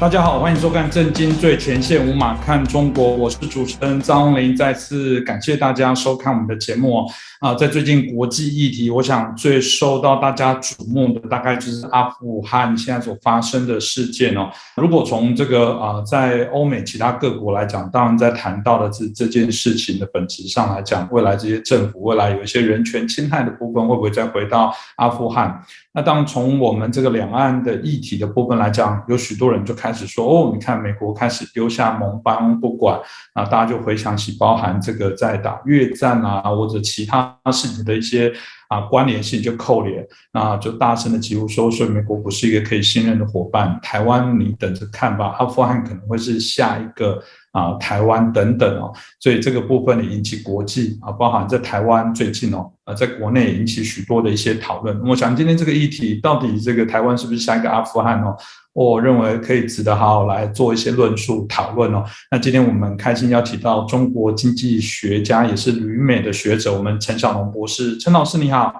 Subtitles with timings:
[0.00, 4.56] 大家好，欢迎收看《震惊最前线》，无马看中国，我是主持人张宏林。
[4.56, 7.04] 再次感谢大家收看我们的节目
[7.38, 7.54] 啊！
[7.54, 14.48] 在最近国际议题，我想最受到大家瞩目的，大概就是阿富汗现在所发生的事件哦。
[14.74, 25.62] 如果从这个啊，在欧美其他各国来讲，当然在谈到的这这件事情的本质上来讲，未来这些政府未来有一些人权侵害的部分，会不会再回到阿富汗？
[25.92, 32.96] 那当从我们这个两岸的议题的部分来讲，有许多人就开始说：“哦，你看美国开始丢下盟邦不管。”
[33.34, 38.32] 啊，大家就回想起包含这个在打越战啊，或者其他事情的一些
[38.68, 47.20] 啊关联性就扣连，那就大声的疾呼说：“说美国不是一个可以信任的伙伴，台湾你等着看吧，阿富汗可能会是下一个。”
[47.52, 55.00] 啊，台湾等等哦，所以这个部分也引起国际啊，包含在台湾最近哦，呃，在国内引起许多的一些讨论。
[55.08, 58.36] 我想今天这个议题到底这个台湾是不是下一个阿富汗哦？
[58.72, 62.04] 我认为可以值得好好来做一些论述讨论哦。
[62.30, 68.72] 那今天我们开心邀请到中国经济学家，也是旅美的学者，我们陈小龙博士，陈老师你好，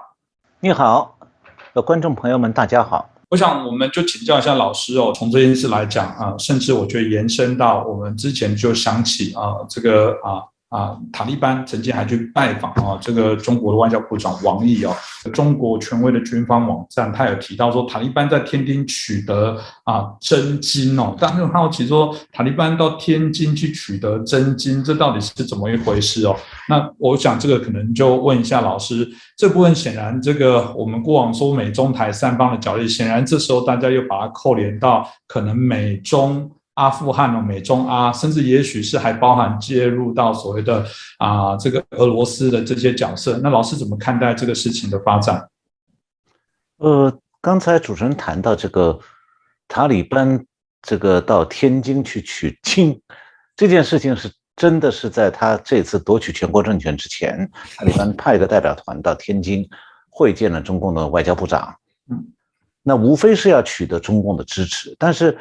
[0.61, 1.17] 你好，
[1.73, 3.10] 呃，观众朋友们大家好。
[3.31, 5.13] 我想，我们就请教一下老师哦。
[5.15, 10.50] 从这件事来讲啊，甚至我觉得延伸到我们之前就想起啊，这个啊。
[10.71, 14.95] 啊，塔利班曾经还去拜访啊，这个中国的外交部长王毅哦，
[15.33, 26.33] 中国权威的军方网站，他有提到说，塔利班在天津取得啊真金哦，但是很好奇说，塔利班到天津去取得真金，这到底是怎么一回事哦？
[26.69, 29.05] 那我想这个可能就问一下老师，
[29.35, 36.49] 这部分显然这个我们过往说美中台三方的角力，显然这时候大家又把它扣连到可能美中。
[36.81, 40.83] 阿富汗哦，美中阿，甚至也许是还包含介入到所谓的
[41.19, 43.39] 啊这个俄罗斯的这些角色。
[43.43, 45.47] 那老师怎么看待这个事情的发展？
[46.77, 48.99] 呃，刚才主持人谈到这个
[49.67, 50.43] 塔利班
[50.81, 52.99] 这个到天津去取经
[53.55, 59.69] 这件事情，是真的是在他这次夺取全国政权之前，塔利班派一个代表团到天津
[60.09, 61.75] 会见了中共的外交部长。
[62.09, 62.25] 嗯，
[62.81, 65.37] 那无非是要取得中共的支持，但是。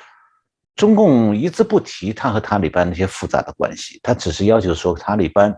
[0.80, 5.54] 中共一字不提他和塔利班那些复杂的关系，他只是要求说塔利班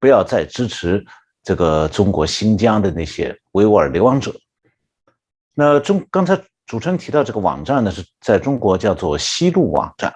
[0.00, 1.04] 不要再支持
[1.42, 4.34] 这个中国新疆的那些维吾尔流亡者。
[5.54, 10.10] 那中刚才主持人提到这个网站呢，是在中国叫做西路网站。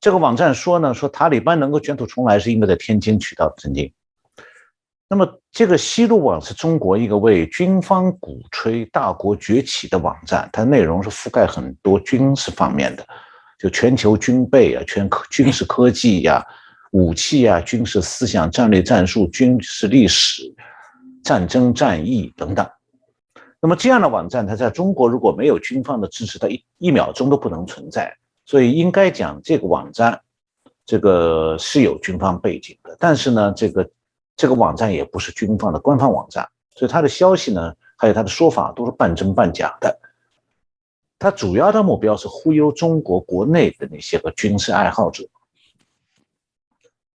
[0.00, 3.92] 这个网站说呢，说塔利班能够卷土重来，是因为在天津取到真经。
[5.10, 13.02] 那么，这个西路网是中国一个为军方鼓吹大国崛起的网站，它内容是覆盖很多军事方面的，
[13.58, 16.44] 就全球军备啊、全科军事科技呀、
[16.90, 20.42] 武器啊、军事思想、战略战术、军事历史、
[21.24, 22.68] 战争战役等等。
[23.62, 28.14] 那么这样的网站，它在中国如果没有军方的支持，它一一秒钟都不能存在。
[28.44, 30.20] 所以应该讲，这个网站
[30.84, 33.88] 这个是有军方背景的，但是呢，这个。
[34.38, 39.98] 这个网站也不是军方的官方网站，所以他的消息呢，还有他的说法都是半真半假的。
[41.18, 45.24] 他主要的目标是忽悠中国国内的那些个军事爱好者。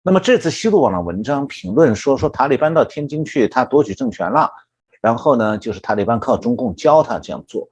[0.01, 4.49] 那么这次西路网的文章评论说，说塔利班到天津去，他夺取政权了，
[5.01, 7.67] 然后呢，就是塔利班靠中共教他这样做。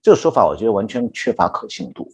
[0.00, 2.08] 这个说法我觉得完全缺乏可信度，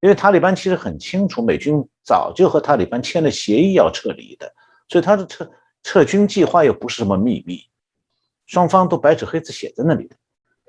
[0.00, 4.52] 因为塔利班其实很清楚，美军早就和塔利班签了协议要撤离的，
[4.88, 5.48] 所以他的撤。
[5.86, 7.62] 撤军计划又不是什么秘密，
[8.44, 10.16] 双方都白纸黑字写在那里的。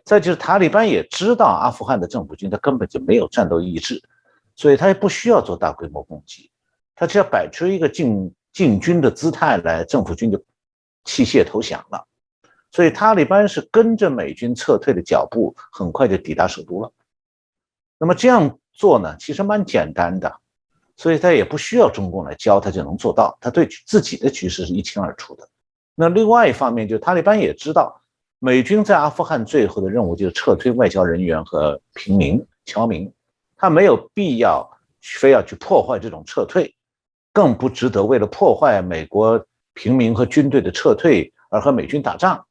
[0.05, 3.99] 再就是塔利班也知道阿富汗的政府军他根本就没有战斗意志，
[4.55, 6.51] 所以他也不需要做大规模攻击，
[6.93, 10.39] 他只要摆出一个进进军的姿态来，政府军就
[11.03, 12.05] 弃械投降了。
[12.71, 16.93] 所以塔利班是跟着美军撤退的脚步，很快就抵达首都了。
[17.97, 20.39] 那么这样做呢，其实蛮简单的。
[20.97, 23.37] 所以他也不需要中共来教，他就能做到。
[23.39, 25.47] 他对自己的局势是一清二楚的。
[25.93, 28.01] 那另外一方面，就塔利班也知道，
[28.39, 33.11] 美军在阿富汗最后的任务就是撤退外交人员和平民侨民，
[33.55, 34.67] 他没有必要
[35.01, 36.75] 非要去破坏这种撤退，
[37.31, 39.43] 更不值得为了破坏美国
[39.73, 42.43] 平民和军队的撤退而和美军打仗。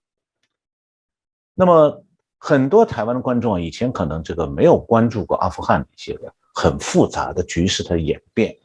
[1.55, 2.05] 那么
[2.39, 6.33] 很多台湾的观众以前可能这个没有关注过阿富汗的一些的。
[6.59, 8.57] 很复杂的局势的演变，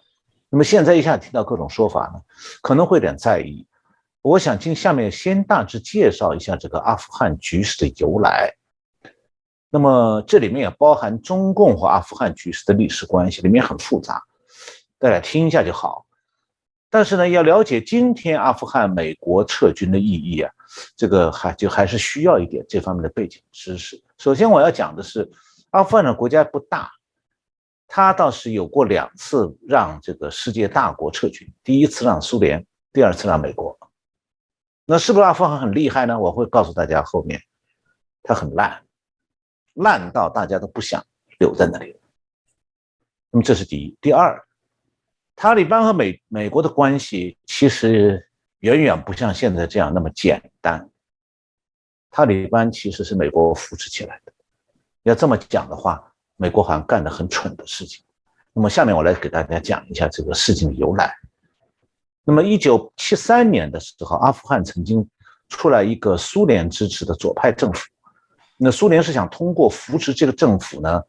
[0.49, 2.21] 那么现在一下听到各种说法呢，
[2.61, 3.67] 可能会有点在意。
[4.21, 8.49] 我想今下面先大致介绍一下这个阿富汗局势的由来。
[9.69, 14.23] 那么这里面也包含中共和阿富汗局势的历史关系，里面很复杂，
[14.97, 16.05] 大家听一下就好。
[16.89, 20.49] 但是呢，要了解今天阿富汗美国撤军的意义啊，
[20.95, 24.01] 这个还就还是需要一点这方面的背景知识。
[24.17, 25.29] 首先我要讲的是，
[25.71, 26.89] 阿富汗的国家不大。
[27.93, 33.77] 他倒是有过两次让这个世界大国撤军，第一次让苏联，第二次让美国。
[34.85, 36.17] 那是不是阿富汗很厉害呢？
[36.17, 37.37] 我会告诉大家，后面
[38.23, 38.81] 他很烂，
[39.73, 41.05] 烂到大家都不想
[41.37, 41.93] 留在那里。
[43.29, 44.41] 那么这是第一，第二，
[45.35, 48.25] 塔利班和美美国的关系其实
[48.59, 50.89] 远远不像现在这样那么简单。
[52.09, 54.31] 塔利班其实是美国扶持起来的，
[55.03, 56.10] 要这么讲的话。
[56.41, 58.03] 美国好像干的很蠢的事情，
[58.51, 61.15] 那么下面我来给大家讲一下这个事情的由来。
[62.23, 65.07] 那么，一九七三年的时候，阿富汗曾经
[65.49, 67.85] 出来一个苏联支持的左派政府，
[68.57, 71.03] 那苏联是想通过扶持这个政府呢，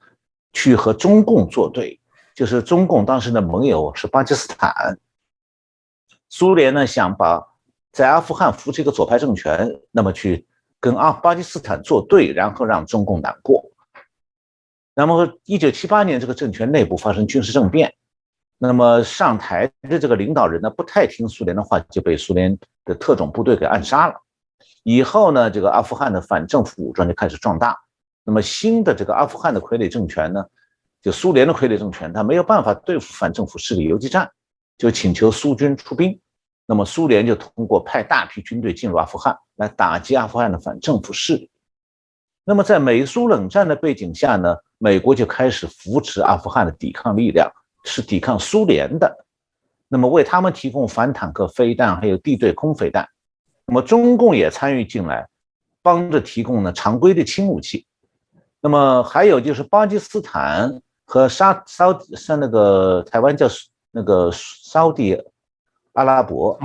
[0.52, 1.98] 去和中共作对，
[2.34, 4.98] 就是中共当时的盟友是巴基斯坦，
[6.28, 7.42] 苏联呢想把
[7.90, 10.46] 在阿富汗扶持一个左派政权，那么去
[10.78, 13.71] 跟阿巴基斯坦作对，然后让中共难过。
[14.94, 17.94] 那么，一九七八年，这个政权内部发生军事政变，
[18.58, 24.14] 那么上台的这个领导人呢，不太听苏联的话，就被苏联的特种部队给暗杀了。
[24.82, 27.74] 以后呢，这个阿富汗的反政府武装就开始壮大。
[28.22, 30.44] 那么新的这个阿富汗的傀儡政权呢，
[31.00, 34.30] 就苏联的傀儡政权，他没有办法对付反政府势力游击战，
[34.76, 36.20] 就请求苏军出兵。
[36.66, 41.50] 那么苏联就通过派大批军队进入阿富汗，来打击阿富汗的反政府势力。
[42.44, 44.54] 那么在美苏冷战的背景下呢？
[44.82, 47.48] 美国就开始扶持阿富汗的抵抗力量，
[47.84, 49.24] 是抵抗苏联的，
[49.86, 53.08] 那么为他们提供反坦克飞弹，还有地对空飞弹。
[53.64, 55.28] 那么中共也参与进来，
[55.82, 57.86] 帮着提供呢常规的轻武器。
[58.60, 63.46] 那么还有就是巴基斯坦和沙沙像那个台湾叫
[63.92, 65.16] 那个沙地
[65.92, 66.58] 阿拉伯，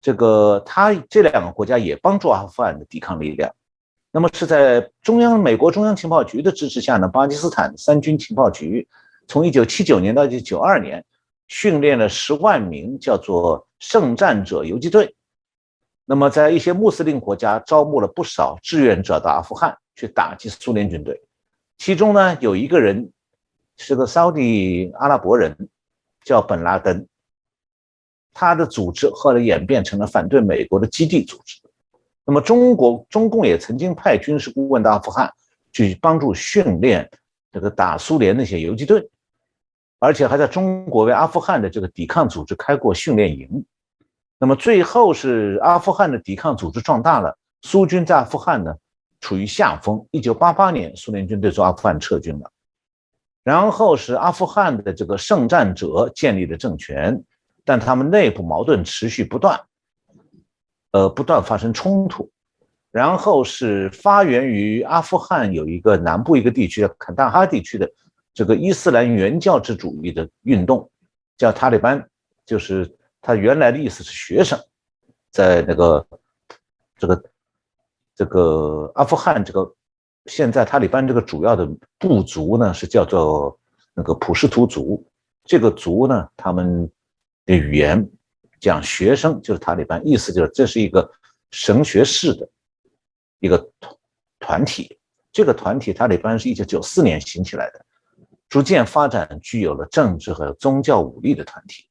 [0.00, 3.52] 这个他这两个国家也帮助阿富汗的抵抗力量。
[4.16, 8.86] 那么是在中央美国中央情报局的支持下呢，巴基斯坦三军情报局
[9.26, 11.04] 从一九七九年到一九九二年，
[11.48, 15.16] 训练了十万名叫做圣战者游击队。
[16.04, 21.20] 那么在一些穆斯林国家招募了不少志愿者到阿富汗去打击苏联军队。
[21.78, 23.10] 其中呢有一个人
[23.78, 25.68] 是个沙地阿拉伯人，
[26.24, 27.04] 叫本拉登。
[28.32, 31.58] 他的组织后来演变成了反对美国的基地组织。
[32.26, 35.30] 那么，中国中共也曾经派军事顾问到阿富汗
[35.72, 37.08] 去帮助训练
[37.52, 39.06] 这个打苏联那些游击队，
[39.98, 43.64] 而且还在中国为阿富汗的这个抵抗组织开过训练营。
[44.38, 48.74] 那么最后是阿富汗的抵抗组织壮大了，苏军在阿富汗呢
[49.20, 50.04] 处于下风。
[50.10, 52.50] 一九八八年，苏联军队从阿富汗撤军了，
[53.42, 57.22] 然后是阿富汗的这个圣战者建立的政权，
[57.64, 59.60] 但他们内部矛盾持续不断。
[60.94, 62.30] 呃，不断发生冲突，
[62.92, 67.90] 然后是发源于阿富汗有一个南部一个地区的坎大哈地区的
[68.32, 70.88] 这个伊斯兰原教旨主义的运动，
[71.36, 72.08] 叫塔利班，
[72.46, 72.88] 就是
[73.20, 74.56] 他原来的意思是学生，
[75.32, 76.06] 在那个
[76.96, 77.24] 这个
[78.14, 79.74] 这个阿富汗这个
[80.26, 81.68] 现在塔利班这个主要的
[81.98, 83.58] 部族呢是叫做
[83.94, 85.04] 那个普什图族，
[85.42, 86.88] 这个族呢他们
[87.46, 88.08] 的语言。
[88.64, 91.10] 讲学生就是塔利班，意思就是这是一个
[91.50, 92.48] 神学式的
[93.40, 93.94] 一个团
[94.40, 94.98] 团体。
[95.32, 97.84] 这个团体塔利班是一九九四年兴起来的，
[98.48, 101.84] 逐渐发展具有了政治和宗教武力的团体。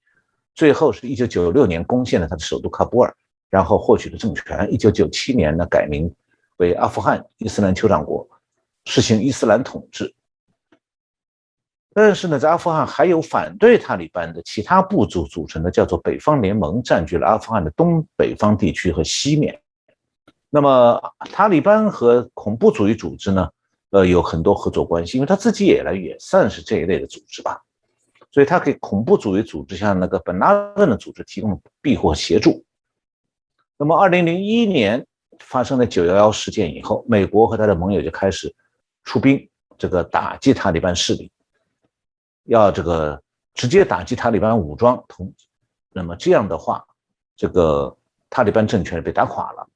[0.55, 3.13] 最后是一九九六年攻陷了他的首都喀布尔，
[3.49, 4.67] 然后获取了政权。
[4.71, 6.09] 一九九七年呢改名
[6.57, 8.27] 为阿富汗伊斯兰酋长国，
[8.85, 10.13] 实行伊斯兰统治。
[11.95, 19.59] 但是呢，在阿富汗还有反对塔利班的其他部族组成的叫做北方联盟，占据了阿富汗的东北方地区和西面。
[20.49, 20.99] 那么
[21.31, 23.49] 塔利班和恐怖主义组织呢，
[23.91, 27.61] 呃，有很多合作关系，因为他自己也来也算是这一类的组织吧，
[28.31, 32.63] 所以他给恐怖主义组织像那个本拉登的组织提供庇护和协助。
[33.77, 35.05] 那么，二零零一年
[35.39, 38.53] 发生了九幺幺事件以后，美国和他的盟友就开始
[39.03, 39.47] 出兵，
[39.77, 41.31] 这个打击塔利班势力。
[42.45, 43.21] 要这个
[43.53, 45.33] 直接打击塔利班武装，同
[45.91, 46.83] 那么这样的话，
[47.35, 47.95] 这个
[48.29, 49.67] 塔利班政权被打垮了，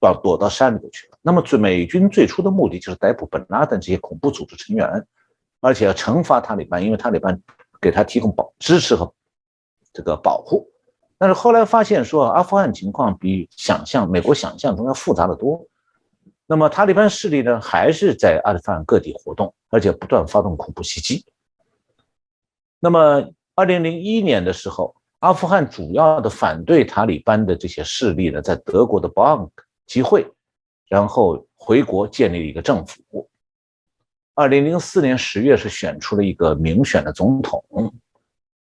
[0.00, 1.18] 到躲到山里头去了。
[1.22, 5.06] 那么最美军最初的目的就是逮捕本拉登这些恐怖组织成员，
[5.60, 7.40] 而且要惩罚塔利班，因为塔利班
[7.80, 9.12] 给他提供保支持和
[9.92, 10.70] 这个保护。
[11.16, 15.66] 但是后来发现说，阿富汗情况比想象美国想象中要复杂的多。
[16.46, 21.24] 那么塔利班势力呢，还是在阿富汗各地活动，而且不断发动恐怖袭击。
[22.80, 29.50] 那么，二零零一年的时候，阿富汗主要的反对塔利班的这些势力呢，在德国的 Bank
[29.86, 30.30] 集会，
[30.88, 33.28] 然后回国建立了一个政府。
[34.34, 37.60] 二零零四年十月是选出了一个民选的总统，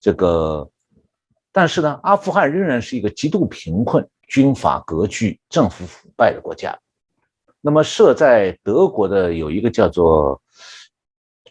[0.01, 0.67] 这个，
[1.53, 6.75] 但是呢，阿富汗仍然是一个极度贫困、军阀割据、政府腐败的国家。
[7.61, 10.41] 那么设在德国的有一个叫做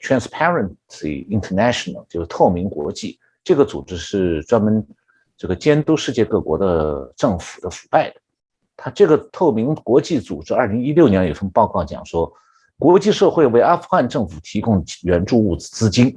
[0.06, 4.86] Transparency International，就是透明国际，这个组织是专门
[5.36, 8.22] 这个监督世界各国的政府的腐败的。
[8.78, 12.32] 他这个透明国际组织二零一六年有份报告讲说，
[12.78, 16.16] 国际社会为阿富汗政府提供援助物资资金，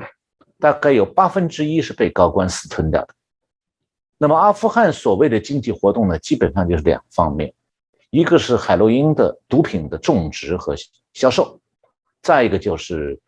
[0.59, 3.14] 大概有八分之一是被高官私吞掉的。
[4.18, 7.54] 那么阿富汗所谓的经济活动呢，基本上就是两方面，
[8.11, 10.75] 一个是海洛因的毒品的种植和
[11.14, 11.61] 销售，
[12.21, 13.18] 再一个就是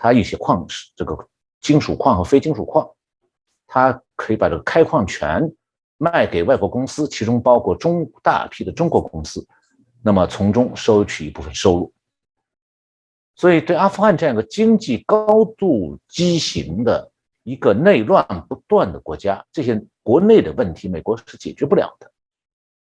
[0.00, 1.28] 它一些矿石，这个
[1.60, 2.88] 金属矿和非金属矿，
[3.66, 5.52] 它可以把这个开矿权。
[6.00, 9.44] 卖给外国公司，其中包括中大批的中国公司，
[10.00, 11.92] 那么从中收取一部分收入。
[13.34, 17.10] 所以，对阿富汗这样一个经济高度畸形的
[17.42, 22.08] 一个内乱不断的国家，这些国内的问题，美国是解决不了的。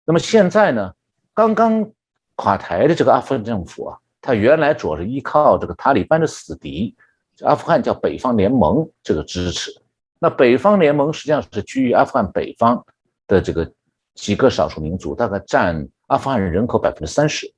[0.03, 0.93] 那么现在呢？
[1.33, 1.89] 刚刚
[2.35, 6.95] 垮台的这个阿富汗政府啊，他原来主要是依靠这个塔利班的死敌，
[7.41, 9.71] 阿富汗叫北方联盟这个支持。
[10.19, 12.85] 那北方联盟实际上是居于阿富汗北方。
[13.29, 13.69] 的这个
[14.15, 17.53] 几个少数民族大概占阿富汗人口百分之三十，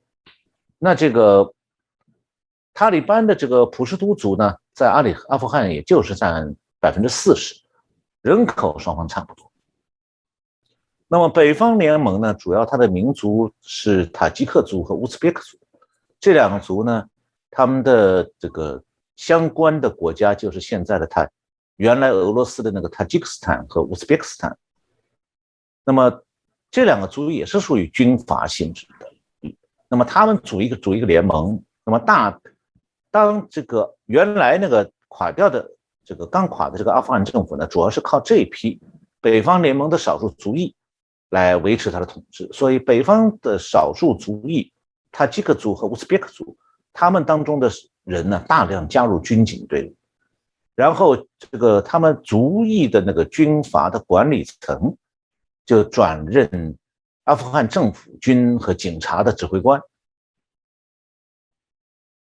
[0.80, 1.54] 那这个
[2.74, 7.54] 塔利班的这个普什图族呢，在阿里阿富汗也就是占百分之四十，
[8.20, 9.48] 人口双方差不多。
[11.06, 15.56] 那么北方联盟呢，主要它的民族是塔吉克族和乌兹别克族，
[16.20, 17.06] 这两个族呢，
[17.50, 18.82] 他们的这个
[19.16, 21.28] 相关的国家就是现在的塔，
[21.76, 24.56] 原来俄罗斯的那个塔吉克斯坦和乌兹别克斯坦。
[25.84, 26.22] 那么
[26.70, 29.56] 这两个族也是属于军阀性质的，
[29.88, 32.38] 那么他们组一个组一个联盟，那么大
[33.10, 35.68] 当这个原来那个垮掉的
[36.04, 38.78] 这个刚垮的这个阿富汗政府呢，主要是靠这一批
[39.20, 40.74] 北方联盟的少数族裔
[41.30, 44.70] 来维持他的统治，所以北方的少数族裔
[45.12, 46.56] 塔吉克族和乌兹别克族，
[46.92, 47.70] 他们当中的
[48.04, 49.94] 人呢，大量加入军警队伍，
[50.74, 54.96] 然后这个他们族裔的那个军阀的管理层。
[55.66, 56.76] 就转任
[57.24, 59.80] 阿富汗政府军和警察的指挥官。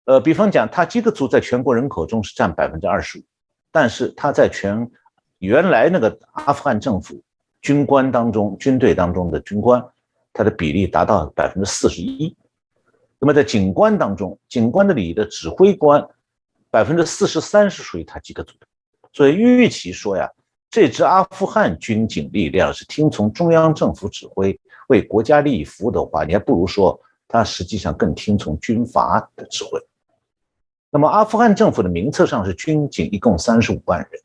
[0.04, 3.22] 呃，比方讲，塔吉克族在全国人口中是占百分之二十五，
[3.72, 4.90] 但是他在全
[5.38, 7.22] 原来那个阿富汗政府
[7.62, 9.82] 军官当中，军队当中的军官，
[10.34, 12.36] 他的比例达到百分之四十一。
[13.18, 16.06] 那么在警官当中，警官的里的指挥官
[16.70, 18.66] 百分之四十三是属于塔吉克族的。
[19.12, 20.30] 所以，与其说呀。
[20.70, 29.80] 这支阿富汗军警力量是听从中央政府指挥、为国家利益服务的话，你还不如说他实际上更听从军阀的指挥。
[30.90, 34.20] 那么，阿富汗政府的名册上是军警一共三十五万人，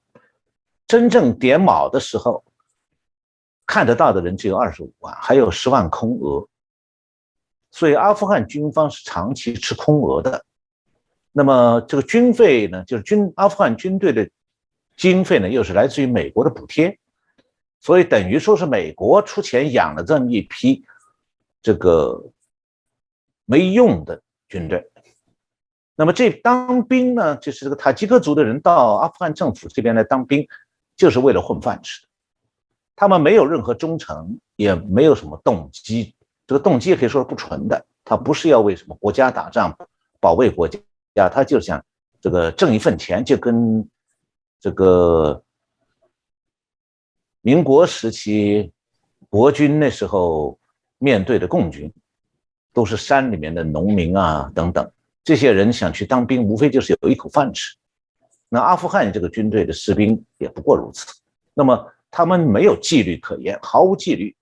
[0.86, 2.44] 真正点卯的时候
[3.66, 6.46] 看得到的人只有二十五万，还有十万空额。
[7.74, 10.46] 所以，阿富汗军方是长期吃空额的。
[11.34, 14.30] 那么，这个军费呢，就是军阿富汗军队的。
[14.96, 17.00] 经费呢，又是来自于美国的补贴，
[17.80, 20.86] 所以等于说是美国出钱养了这么一批
[21.64, 22.24] 这个
[23.46, 24.88] 没用的军队。
[25.96, 30.48] 那么这当兵呢，就是这个塔吉克族的人到阿富汗政府这边来当兵，
[30.96, 32.08] 就是为了混饭吃的。
[32.96, 36.16] 他们没有任何忠诚，也没有什么动机，
[36.54, 37.84] 这个动机也可以说是不纯的。
[38.06, 39.76] 他不是要为什么国家打仗、
[40.20, 40.80] 保卫国家，
[41.28, 41.84] 他就想
[42.22, 43.84] 这个挣一份钱，就跟。
[44.60, 45.44] 这个
[47.42, 48.72] 民国时期，
[49.28, 50.58] 国军那时候
[51.00, 51.92] 面对的共军，
[52.72, 54.90] 都是山里面的农民啊等等，
[55.22, 57.76] 这些人想去当兵，无非就是有一口饭吃。
[58.48, 61.14] 那阿富汗这个军队的士兵也不过如此。
[61.54, 64.34] 那么他们没有纪律可言，毫无纪律，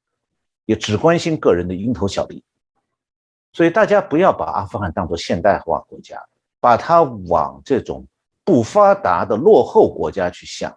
[0.71, 2.43] 也只关心个人的蝇头小利。
[3.53, 6.17] 所以大家不要把阿富汗当做现代化国家，
[6.59, 8.05] 把它往这种。
[8.43, 10.75] 不发达的落后国家去想，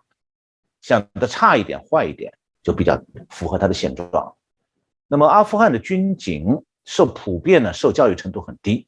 [0.82, 2.30] 想的差一点、坏一点，
[2.62, 4.36] 就比较符合他的现状。
[5.08, 8.86] 那么，阿富汗的军警受普遍呢，受教育程度很低，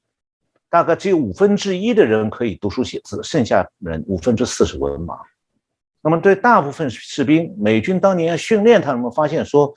[0.69, 5.19] 大概只有五分之一的人可以读书写字，剩下人五分之四是文盲。
[6.03, 9.75] 那么，对大部分士兵，美军当年训练他们，发现说，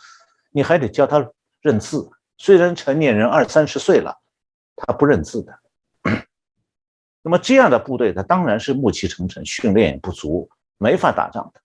[0.52, 1.30] 你还得教他
[1.62, 2.10] 认字。
[2.38, 4.18] 虽然成年人二三十岁了，
[4.76, 5.60] 他不认字的。
[7.22, 11.62] 那么这样的部队，他当然是暮气沉沉，训练也不足，没法打仗的。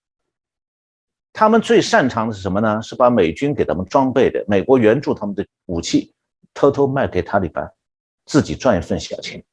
[1.31, 2.81] 他们最擅长的是什么呢？
[2.81, 6.13] 是把美军给他们装备的、美国援助他们的武器，
[6.53, 7.71] 偷偷卖给塔利班，
[8.25, 9.43] 自己赚一份小钱。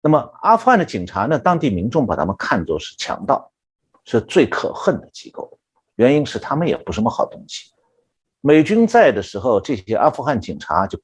[0.00, 3.52] 那么阿富汗的警察呢，当地民众把他们看作是强盗，
[4.04, 5.58] 是最可恨的机构。
[5.96, 7.72] 原因是他们也不是什么好东西。
[8.40, 10.98] 美军在的时候，这些阿富汗警察就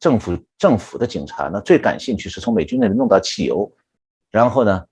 [0.00, 3.70] 政府政府的警察呢，最感兴趣是从美军那里弄到汽油，
[4.30, 4.84] 然后呢，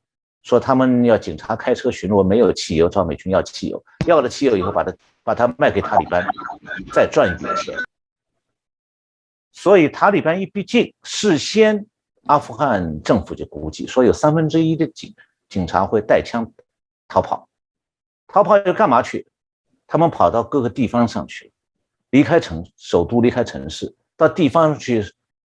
[0.42, 6.26] 说他们要警察开车巡逻没有汽油，找美军要汽油，要了汽油以后把它把它卖给塔利班，
[6.92, 7.74] 再赚一笔钱。
[9.52, 11.86] 所以塔利班一逼近，事先
[12.26, 15.14] 阿富汗政府就估计说有三分之一的警
[15.48, 16.50] 警察会带枪
[17.08, 17.48] 逃跑，
[18.26, 19.26] 逃跑要干嘛去？
[19.94, 21.52] 他们跑到各个地方上去，
[22.10, 25.04] 离开城首都，离开城市，到地方去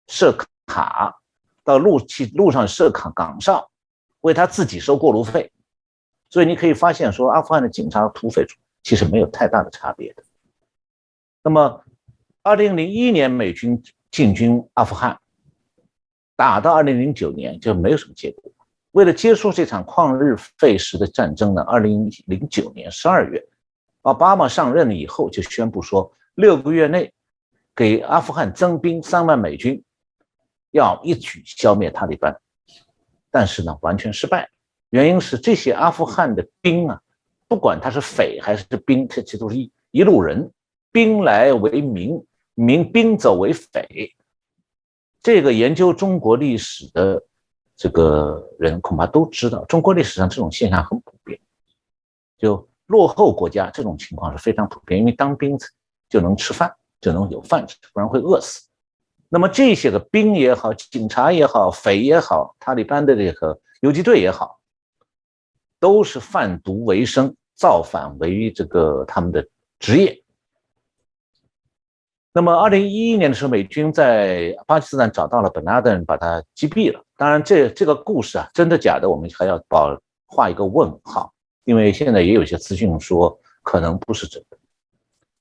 [0.05, 0.37] 设
[0.67, 1.19] 卡，
[1.63, 3.67] 到路去路上设卡岗哨，
[4.21, 5.51] 为他自己收过路费。
[6.29, 8.45] 所以你可以发现，说阿富汗的警察和土匪
[8.83, 10.21] 其实没有太大的差别的。
[11.41, 11.83] 那么，
[12.43, 15.19] 二零零一年美军进军阿富汗，
[16.35, 18.51] 打到二零零九年就没有什么结果。
[18.91, 23.43] 为了结束这场旷日费时的战争呢，二零零九年十二月。
[24.05, 27.11] 奥巴马上任了以后，就宣布说，六个月内
[27.75, 29.83] 给阿富汗增兵三万美军，
[30.69, 32.39] 要一举消灭塔利班。
[33.31, 34.47] 但是呢，完全失败。
[34.91, 37.01] 原因是这些阿富汗的兵啊，
[37.47, 40.51] 不管他是匪还是兵，这其都是一一路人，
[40.91, 44.13] 兵来为民，民兵走为匪。
[45.23, 47.23] 这个研究中国历史的
[47.75, 51.39] 这个人恐怕都知道，中国历史上这种现象很普遍，
[52.37, 52.69] 就。
[52.87, 55.57] 落后国家这种情况是非常普遍，因为当兵
[56.09, 58.67] 就能吃饭，就能有饭吃，不然会饿死。
[59.29, 64.59] 那么这些个兵也好，警察也好，匪也好，塔利班的这个游击队也好，
[65.79, 69.45] 都是贩毒为生，造反为这个他们的
[69.79, 70.21] 职业。
[72.31, 77.03] 那么二零一一年的时候，美军在巴基斯坦找到了本拉登，把他击毙了。
[77.17, 81.33] 当然，这这个故事啊，真的假的，我们还要保画一个问号。
[81.65, 84.57] 因为现在也有些资讯说可能不是真的。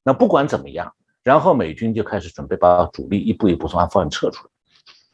[0.03, 4.51] 那不管怎么样，然后美军就开始准备把主力一步一步从阿富汗撤出来。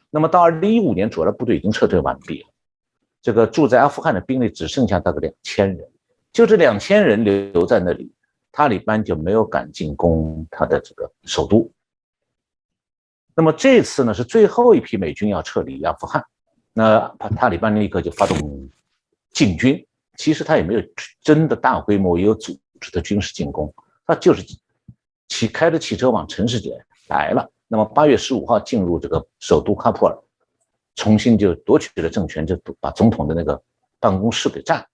[0.09, 2.49] 那么到二零一五年，主要的部队已经撤退完毕了，
[3.21, 5.89] 这个住在阿富汗的兵力只剩下大概两千人，
[6.33, 8.11] 就这两千人留在那里，
[8.51, 11.71] 塔利班就没有敢进攻他的这个首都。
[13.33, 16.21] 那么这次呢是最后一批美军要撤离阿富汗，
[16.73, 18.69] 那塔利班立刻就发动
[19.31, 19.85] 进军。
[20.17, 20.81] 其实他也没有
[21.21, 23.73] 真的大规模、有组织的军事进攻，
[24.05, 24.43] 他就是
[25.29, 26.73] 骑开着汽车往城市里
[27.07, 27.49] 来了。
[27.67, 30.17] 那么八月十五号进入这个首都喀布尔，
[30.95, 33.61] 重新就夺取了政权，就把总统的那个
[33.99, 34.85] 办公室给占。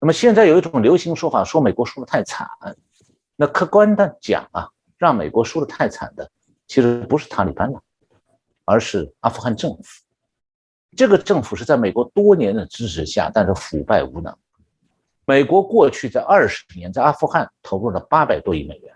[0.00, 2.48] 那么现在有一种流行说法，说美国输得太惨。
[3.36, 4.68] 那客观的讲啊，
[4.98, 6.30] 让美国输得太惨的，
[6.66, 7.80] 其实不是塔利班了，
[8.64, 9.82] 而是阿富汗政府。
[10.96, 14.34] 这个政府是在美国多年的支持下，但是腐败无能。
[15.26, 18.94] 美国过去在二十年在阿富汗投入了八百多亿美元，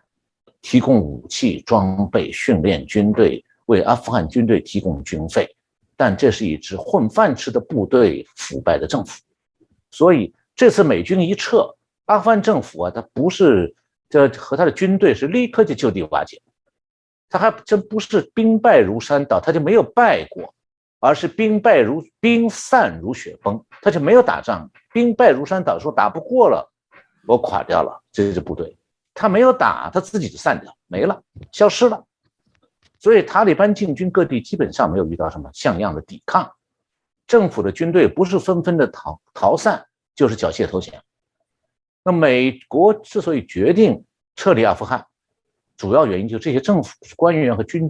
[0.62, 5.48] 提供武器装备、训练军队，为阿富汗军队提供军费。
[5.96, 9.20] 但这是一支混饭吃的部队，腐败的政府。
[9.90, 11.68] 所以这次美军一撤，
[12.06, 13.74] 阿富汗政府啊，他不是
[14.08, 16.40] 这和他的军队是立刻就就地瓦解，
[17.28, 20.54] 他还真不是兵败如山倒，他就没有败过。
[21.00, 24.70] 而是兵败如兵散如雪崩，他就没有打仗。
[24.92, 26.70] 兵败如山倒，说打不过了，
[27.26, 28.76] 我垮掉了，这支部队
[29.14, 32.04] 他没有打，他自己就散掉，没了，消失了。
[32.98, 36.50] 所以塔利班进军各地，基本上没有遇到什么像样的抵抗。
[37.26, 40.94] 政府的军队不是纷纷的逃逃散，就是缴械投降。
[42.02, 45.06] 那美国之所以决定撤离阿富汗，
[45.76, 47.88] 主要原因就是这些政府官员和军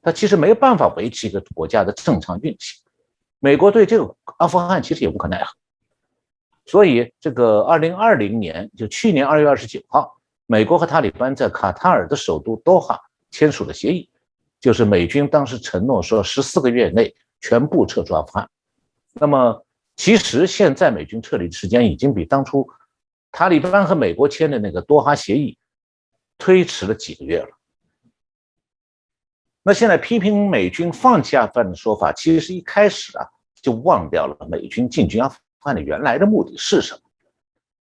[0.00, 0.02] 警。
[0.02, 2.82] 他其实没办法维持一个国家的正常运行，
[3.38, 5.52] 美国对这个阿富汗其实也无可奈何，
[6.64, 12.98] 所以这个二零二零年就去年二月二十九号，美国和塔利班在卡塔尔的首都多哈
[13.30, 14.08] 签署了协议，
[14.58, 18.48] 就是美军当时承诺说十四个月内全部撤出阿富汗，
[19.12, 19.64] 那么
[19.96, 22.66] 其实现在美军撤离的时间已经比当初
[23.30, 25.58] 塔利班和美国签的那个多哈协议
[26.38, 27.48] 推迟了几个月了。
[29.62, 33.26] 那现在批评美军放弃阿富汗的说法，其实一开始啊
[33.60, 37.00] 就忘掉了美军进军阿富汗的原来的目的是什么？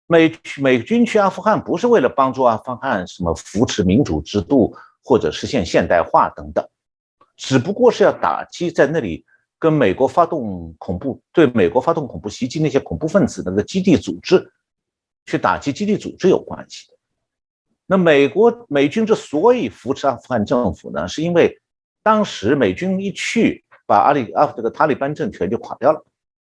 [0.08, 6.67] 美美军去阿富汗不是为了帮助阿富汗什么扶持民主制度或者实现现代化等等，
[7.38, 9.24] 只不过是要打击在那里
[9.58, 14.52] 跟美国发动恐怖对美国发动恐怖袭击那些恐怖分子那个基地组织，
[15.26, 16.91] 去打击基地组织有关系。
[17.92, 21.60] 那美国美军之所以扶持阿富汗政府呢，是因为
[22.02, 26.02] 当时美军一去，把阿里阿这个塔利班政权就垮掉了。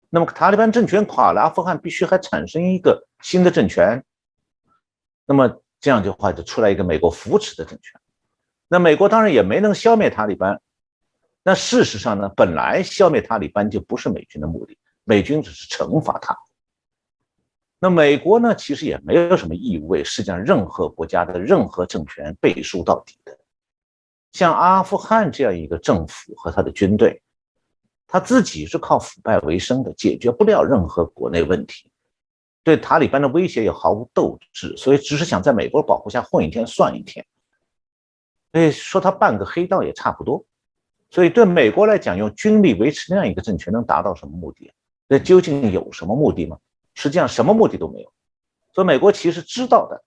[0.10, 4.04] 那么塔利班政权垮了，阿富汗必须还产生一个新的政权。
[5.28, 8.02] 那么这样的话就出来一个美国扶持的政权。
[8.68, 10.60] 那美国当然也没能消灭塔利班。
[11.44, 16.36] 那事实上呢，本来消灭塔利班就不是美军的目的，美军只是惩罚他。
[17.80, 23.38] 那美国呢，其实也没有什么义务为世界上任何国家的任何政权背书到底的。
[24.34, 27.22] 像阿富汗这样一个政府和他的军队，
[28.08, 31.92] 他自己是靠腐败为生的，解决不了任何国内问题，
[32.64, 37.26] 对塔利班的威胁也毫无斗志，所以只是想在美国保护下混一天算一天。
[38.52, 40.44] 所以说他半个黑道也差不多。
[41.10, 44.72] 所以对美国来讲，用军力维持那样一个政权能达到什么目的？
[45.08, 46.58] 那究竟有什么目的吗？
[47.00, 48.12] 实际上什么目的都没有，
[48.74, 50.04] 所以美国其实知道的，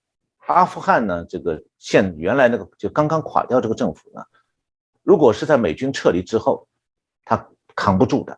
[0.49, 4.21] 阿富汗呢这个现原来那个就刚刚垮掉这个政府呢，
[5.05, 6.67] 如果是在美军撤离之后，
[7.25, 8.37] 他扛不住的。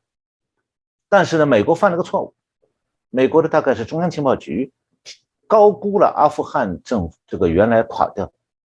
[1.09, 2.35] 但是呢，美国犯了个错误，
[3.09, 4.71] 美国的大概是中央情报局
[5.47, 8.31] 高估了阿富汗政府这个原来垮掉、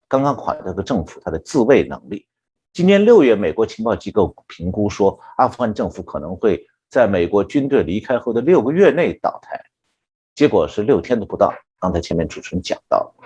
[0.07, 2.27] 刚刚垮掉的政府它的自卫能力。
[2.73, 6.63] 今年六月，美国情报机构评估说，阿富汗政府可能会。
[6.93, 9.59] 在美国军队离开后的六个月内倒台，
[10.35, 11.51] 结果是六天都不到。
[11.79, 13.22] 刚才前面主持人讲到了，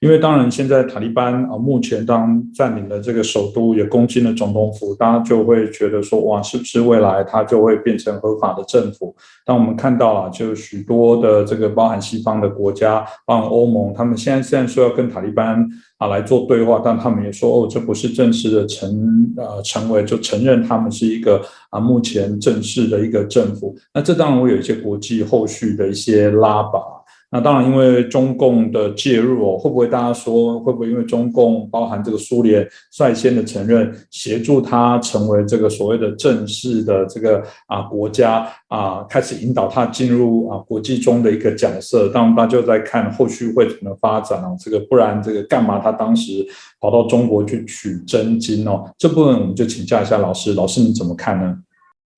[0.00, 9.14] 因为当然现在塔利班啊，目前当占领了这个首都，也攻进了总统府，大家就会觉得说，哇，是不是未来它就会变成合法的政府？
[9.44, 15.66] 当我们看到啊，就许多的这个包含西方的国家，包含欧盟，他们现在虽然说要跟塔利班。
[15.98, 23.74] 啊，来做对话，但他们也说，哦，这不是正式的成，呃，成为就承认他们是一个啊，目前正式的一个政府。
[23.94, 26.95] 那这当然会有一些国际后续的一些拉拔。
[27.36, 42.08] 那当然，因为中共的介入哦，会不会大家说会不会因为中共包含这个苏联率先的承认，协助他成为这个所谓的正式的这个啊国家啊，开始引导他进入啊国际中的一个角色？
[42.08, 44.56] 当然，大家就在看后续会怎么发展哦。
[44.58, 46.32] 这个不然，这个干嘛他当时
[46.80, 48.90] 跑到中国去取真经哦？
[48.96, 51.54] 这部分我们就请教一下老师，老师你怎么看呢？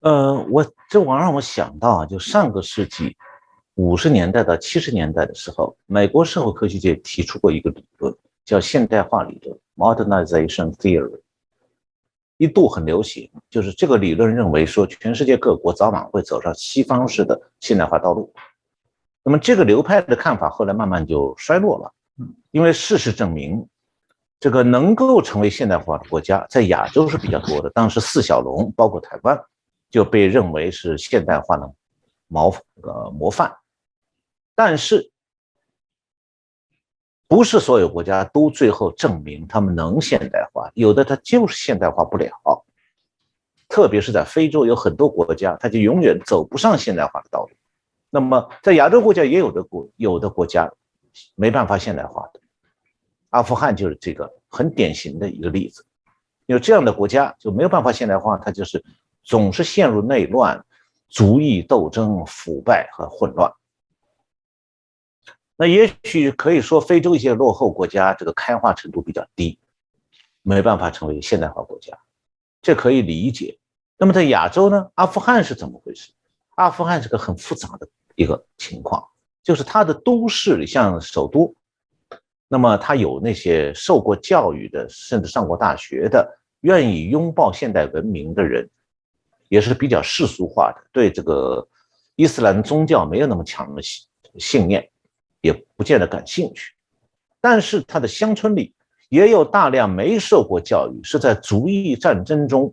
[0.02, 3.16] 呃，我这网让我想到啊，就上个世纪。
[3.78, 8.12] 五十年代到七十年代的时候，美国社会科学界提出过一个理论，
[8.44, 11.20] 叫现代化理论 （Modernization Theory），
[12.38, 13.30] 一度很流行。
[13.48, 18.32] 就是这个理论认为说，全世界各国早晚会走上西方式的现代化道路。
[19.22, 21.92] 那么这个流派的看法后来慢慢就衰落了，
[22.50, 23.64] 因为事实证明，
[24.40, 27.70] 这个能够成为现代化的国家在亚洲是比较多的。
[27.70, 29.40] 当时四小龙，包括台湾，
[29.88, 31.72] 就被认为是现代化的
[32.26, 33.54] 模呃模范。
[34.60, 35.08] 但是，
[37.28, 42.32] 不是所有国家都最后证明他们能现代化，有的它就是现代化不了。
[43.68, 47.50] 特别是在非洲，有很多国家，它就永远走不上现代化的道路。
[48.10, 50.68] 那么，在亚洲国家也有的国，有的国家
[51.36, 52.40] 没办法现代化的，
[53.30, 55.86] 阿富汗就是这个很典型的一个例子。
[56.46, 58.84] 有这样的国家就没有办法现代化，它就是
[59.22, 60.60] 总是陷入内乱、
[61.08, 63.48] 族裔斗争、腐败和混乱。
[65.60, 69.58] 那也许可以说，非洲一些落后国家这个开化程度比较低，
[70.42, 71.98] 没办法成为现代化国家，
[72.62, 73.58] 这可以理解。
[73.96, 74.88] 那么在亚洲呢？
[74.94, 76.12] 阿富汗是怎么回事？
[76.54, 79.04] 阿富汗是个很复杂的一个情况，
[79.42, 81.52] 就是它的都市像首都，
[82.46, 88.70] 那么它有那些受过教育的，甚至上过大学的，愿意拥抱现代文明的人，
[89.48, 91.66] 也是比较世俗化的，对这个
[92.14, 94.06] 伊斯兰宗教没有那么强的信
[94.38, 94.88] 信念。
[95.40, 96.72] 也不见得感兴趣，
[97.40, 98.74] 但是他的乡村里
[99.08, 102.72] 也有大量没受过教育、是在族裔战争中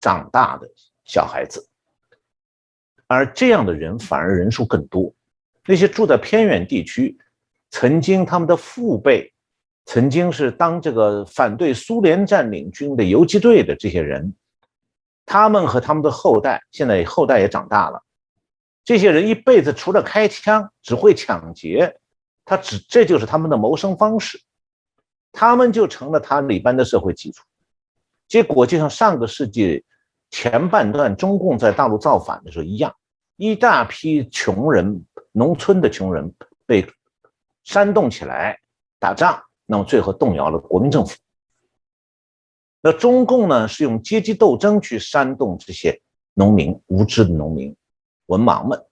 [0.00, 0.68] 长大的
[1.04, 1.68] 小孩子，
[3.06, 5.12] 而这样的人反而人数更多。
[5.66, 7.18] 那些住在偏远地区，
[7.70, 9.32] 曾经他们的父辈
[9.84, 14.34] 曾经是当这个反对苏联占领军的游击队的这些人，
[15.24, 18.02] 他们和他们的后代，现在后代也长大了。
[18.86, 21.98] 这些人一辈子除了开枪，只会抢劫，
[22.44, 24.40] 他只这就是他们的谋生方式，
[25.32, 27.42] 他们就成了塔利班的社会基础。
[28.28, 29.84] 结果就像上个世纪
[30.30, 32.94] 前半段中共在大陆造反的时候一样，
[33.34, 36.32] 一大批穷人、农村的穷人
[36.64, 36.86] 被
[37.64, 38.56] 煽动起来
[39.00, 41.16] 打仗，那么最后动摇了国民政府。
[42.80, 46.00] 那中共呢，是用阶级斗争去煽动这些
[46.34, 47.74] 农民、无知的农民。
[48.26, 48.84] 文盲们，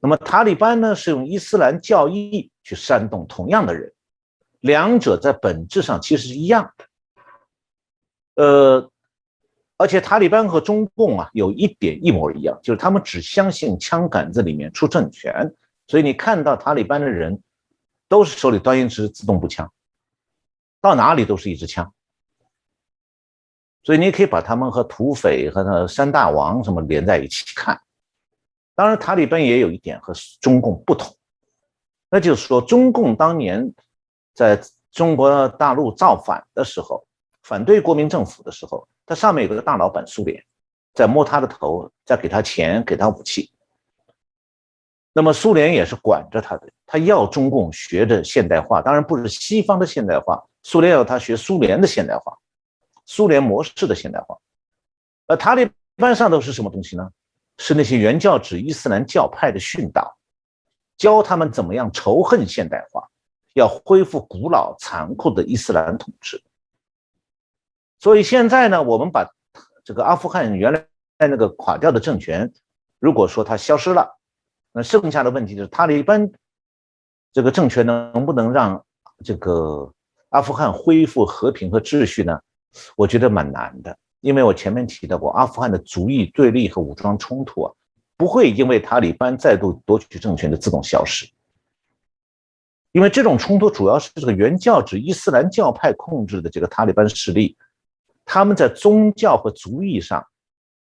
[0.00, 0.94] 那么塔利班呢？
[0.94, 3.92] 是用伊斯兰教义去煽动同样的人，
[4.60, 6.84] 两者在本质上其实是一样的。
[8.42, 8.90] 呃，
[9.76, 15.54] 而且塔利班和中共啊有一点一模一样，就是他们只相信枪杆子里面出政权。
[15.86, 17.40] 所以你看到塔利班的人，
[18.08, 19.70] 都是手里端一支自动步枪，
[20.80, 21.92] 到哪里都是一支枪。
[23.82, 27.80] 所以你可以把他们和土匪和那山大王什么连在一起看。
[28.74, 31.14] 当然，塔利班也有一点和中共不同，
[32.10, 33.72] 那就是说，中共当年
[34.34, 34.60] 在
[34.90, 37.06] 中国大陆造反的时候，
[37.42, 40.44] 反对国民政府的时候，它上面有个大老板苏联，
[40.92, 43.50] 在摸他的头，在给他钱，给他武器。
[45.12, 52.36] 那么苏联也是管着他的，他要中共学着现代化，当然不是西方的现代化，苏联要他学苏联的现代化，
[53.06, 54.36] 苏联模式的现代化。
[55.28, 57.08] 而塔利班上头是什么东西呢？
[57.58, 60.16] 是那些原教旨伊斯兰教派的训导，
[60.96, 63.08] 教他们怎么样仇恨现代化，
[63.54, 66.42] 要恢复古老残酷的伊斯兰统治。
[67.98, 69.28] 所以现在呢，我们把
[69.84, 70.86] 这个阿富汗原来
[71.26, 72.52] 那个垮掉的政权，
[72.98, 74.18] 如果说它消失了。
[74.72, 76.32] 那剩下的问题就是塔利班
[77.32, 78.84] 这个政权能不能让
[79.24, 79.92] 这个
[80.30, 82.40] 阿富汗恢复和平和秩序呢？
[82.96, 87.72] 我觉得蛮难的，因为我前面提到过，阿富汗的族裔对立和武装冲突啊，
[88.16, 91.28] 不会因为塔利班再度夺取政权的自动消失，
[92.92, 97.54] 因为这种冲突主要是这个原教旨伊斯兰教派控制的这个塔利班势力，
[98.24, 100.26] 他们在宗教和族裔上。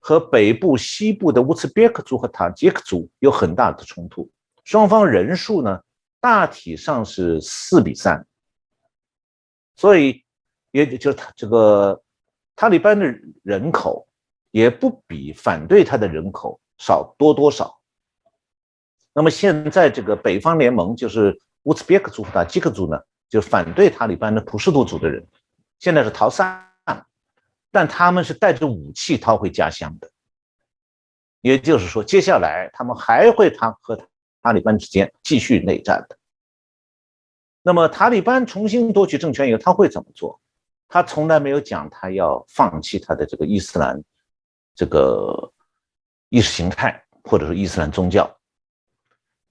[0.07, 4.29] 和北部、西部的乌兹别克族和塔吉克族有很大的冲突，
[4.63, 5.81] 双方人数呢
[6.21, 8.23] 大体上是四比三，
[9.75, 10.23] 所以
[10.69, 11.99] 也就他这个
[12.55, 13.05] 塔利班的
[13.43, 14.07] 人口
[14.51, 17.79] 也不比反对他的人口少多多少。
[19.13, 25.25] 那么现在这个北方联盟就是乌兹别克族和塔吉克族呢，就反对塔利班的普什图族的人，
[25.79, 26.61] 现在是逃散。
[27.71, 30.09] 但他们是带着武器逃回家乡的，
[31.41, 34.01] 也就是说，接下来他们还会他和
[34.41, 36.17] 塔利班之间继续内战的。
[37.61, 40.39] 那么，塔利班重新夺取政权以后，他会怎么做？
[40.87, 44.01] 他从来没有讲他要放弃他的这个伊斯兰
[44.75, 45.51] 这个
[46.29, 48.29] 意识形态，或者说伊斯兰宗教。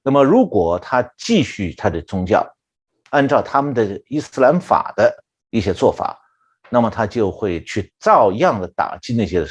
[0.03, 2.47] 那么，如果他继续他的宗教，
[3.11, 6.21] 按照他们的伊斯兰法的一些做法。
[6.71, 9.47] 那么他就会去照样的打击那些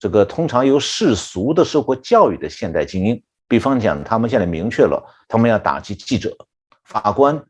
[0.00, 6.36] 这个通常由世俗的受过教育的现代精英，比方讲，他们现在明确了，他们要打击记者、
[6.84, 7.40] 法官、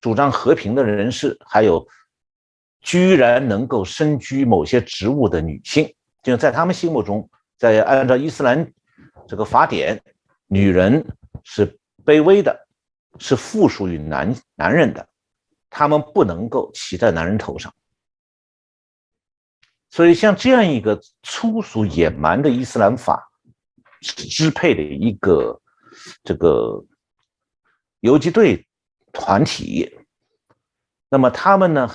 [0.00, 1.86] 主张和平的人士，还有
[2.80, 8.72] 居然能够身居某些职务的女性，就在他们心目中，在按照伊斯兰
[9.28, 10.02] 这个法典，
[10.46, 11.04] 女人
[11.44, 12.66] 是卑微的，
[13.18, 15.06] 是附属于男男人的，
[15.68, 17.72] 他们不能够骑在男人头上。
[19.90, 23.30] 所以，像这样一个粗俗野蛮的伊斯兰法
[24.00, 25.60] 支配的一个
[26.22, 26.82] 这个
[27.98, 28.66] 游击队
[29.12, 29.98] 团体，
[31.08, 31.90] 那么他们呢，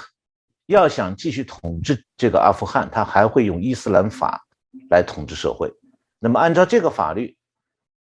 [0.67, 4.45] 要想继续统治这个阿富汗，他还会用伊斯兰法
[4.89, 5.71] 来统治社会。
[6.19, 7.35] 那么，按照这个法律，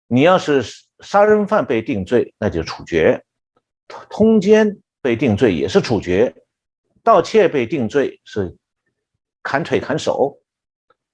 [0.07, 0.63] 你要是
[0.99, 3.19] 杀人犯被定罪，那就处决；
[4.09, 6.33] 通奸被定罪也是处决；
[7.03, 8.55] 盗窃被定罪是。
[9.43, 10.37] 砍腿砍手，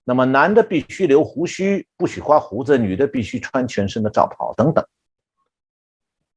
[0.03, 4.83] 那么男的必须留胡须，不许刮胡子；女的必须穿全身的罩袍等等。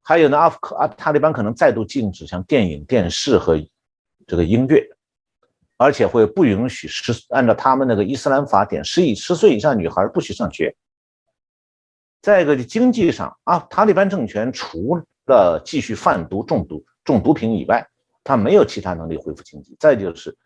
[0.02, 3.58] 还有呢，阿富阿塔利班可能再度禁止像电影、电视和
[4.26, 4.86] 这个音乐，
[5.76, 10.74] 而且会不允许十按照他们那个伊斯兰法典，十以十岁以上女孩不许上学。
[12.22, 17.86] 再一个就经济上啊，塔利班政权除了继续贩毒、中毒、中毒品以外，
[18.24, 19.76] 他没有其他能力恢复经济。
[19.78, 20.36] 再就是。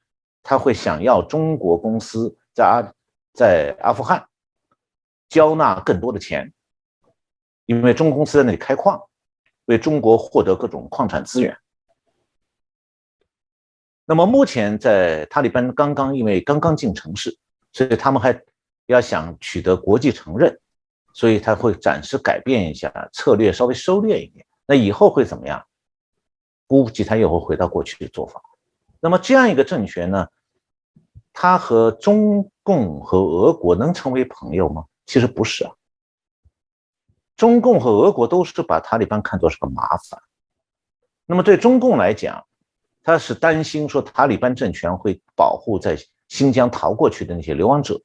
[0.42, 2.80] 他会想要中国公司在阿
[3.34, 4.26] 在阿富汗
[5.28, 6.50] 交纳更多的钱，
[7.66, 8.98] 因为中国公司在那里开矿，
[9.66, 11.54] 为中国获得各种矿产资源。
[14.10, 17.38] 那么目前在塔利班刚刚因为刚刚进城市，
[17.72, 18.36] 所以他们还
[18.86, 20.58] 要想取得国际承认，
[21.14, 24.44] 所以他会暂时改变一下策略，稍微收敛一点。
[24.66, 25.64] 那以后会怎么样？
[26.66, 28.42] 估计他又会回到过去的做法。
[28.98, 30.26] 那么这样一个政权呢，
[31.32, 34.86] 他和中共和俄国能成为朋友吗？
[35.06, 35.70] 其实不是啊。
[37.36, 40.20] 中共和俄国都是把塔利班看作是个麻烦。
[41.26, 42.44] 那么对中共来讲，
[43.02, 45.96] 他是担心说塔利班政权会保护在
[46.28, 48.00] 新疆逃过去的那些流亡者，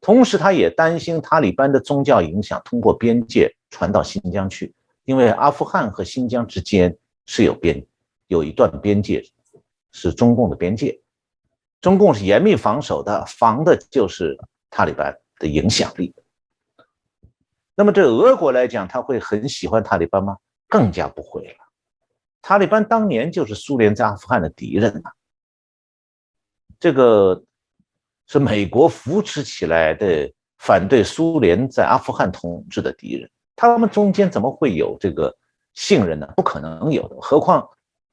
[0.00, 7.84] 同时他也担心塔利班的宗教影响通过边界传到新疆去，因为阿富汗和新疆之间是有边
[8.28, 9.22] 有一段边界。
[9.92, 11.00] 是中共的边界，
[11.80, 14.38] 中共是严密防守的，防的就是
[14.70, 16.14] 塔利班的影响力。
[17.74, 20.36] 那么对俄国来讲，他会很喜欢塔利班吗？
[20.68, 21.69] 更加不会了。
[22.42, 25.10] 塔利班当年就是苏联在阿富汗的敌人呐，
[26.78, 27.42] 这个
[28.26, 33.30] 是美国扶持起来的，反对苏联在阿富汗统治的敌人。
[33.56, 35.34] 他们中间怎么会有这个
[35.74, 36.26] 信任呢？
[36.36, 37.16] 不可能有的。
[37.20, 37.68] 何况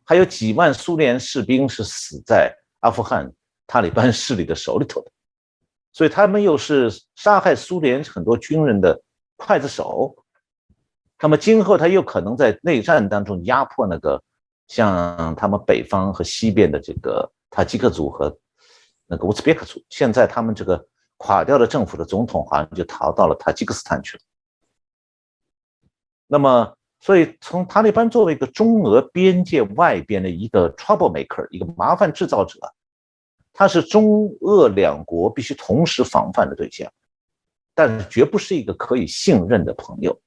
[0.06, 3.32] 还有几万苏联士兵是死在阿富汗
[3.66, 5.12] 塔利班势力的手里头的，
[5.94, 9.02] 所以他们又是杀害苏联很多军人的。
[9.40, 10.16] 刽子手，
[11.20, 14.22] 那么今后他又可能在内战当中压迫那个
[14.68, 18.38] 像他们北方和西边的这个塔吉克族和
[19.08, 19.84] 那个乌兹别克族。
[19.90, 20.86] 现在他们这个
[21.18, 24.24] 垮掉的政府的总统好像就逃到了塔吉克斯坦去了。
[26.28, 32.60] 那么，所以从塔利班作为一个中俄边界外边的一个 trouble maker，一个麻烦制造者，
[33.54, 36.92] 他是中俄两国必须同时防范的对象。
[37.74, 40.20] 但是绝不是一个可以信任的朋友。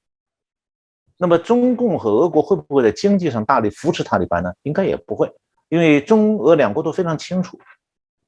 [1.22, 4.50] 那么，中共和俄国会不会在经济上大力扶持塔利班呢？
[4.62, 5.30] 应该也不会，
[5.68, 7.60] 因为中俄两国都非常清楚，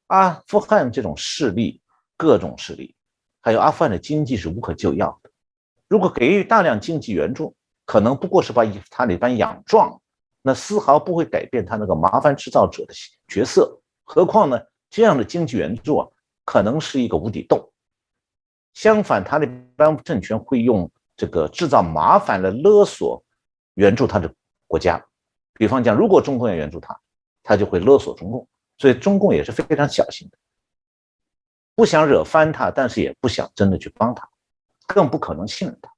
[0.09, 1.81] 阿富汗这种势力、
[2.18, 2.94] 各种势力，
[3.40, 5.31] 还有阿富汗的经济是无可救药的。
[5.88, 7.55] 如果给予大量经济援助，
[7.87, 9.98] 可能不过是把塔利班养壮，
[10.42, 12.92] 那丝毫不会改变他那个麻烦制造者的
[13.26, 13.81] 角色。
[14.05, 16.07] 何况呢，这样的经济援助啊，
[16.44, 17.72] 可能是一个无底洞。
[18.74, 23.22] 相反，塔利班政权会用这个制造麻烦来勒索
[23.75, 24.33] 援助他的
[24.66, 25.05] 国家。
[25.55, 26.98] 比方讲，如果中共要援助他，
[27.42, 28.48] 他就会勒索中共。
[28.79, 30.38] 所以中共也是非常小心的，
[31.77, 34.29] 不想惹翻他，但是也不想真的去帮他，
[34.88, 35.92] 更不可能信任他。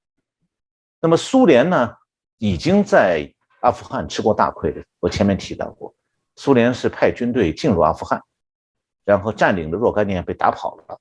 [1.01, 1.97] 那么苏联呢，
[2.37, 4.85] 已经在阿富汗吃过大亏的。
[5.01, 5.95] 我前面提到过，
[6.37, 8.23] 苏联是派军队进入阿富汗，
[9.05, 11.01] 然后占领了若干年，被打跑了。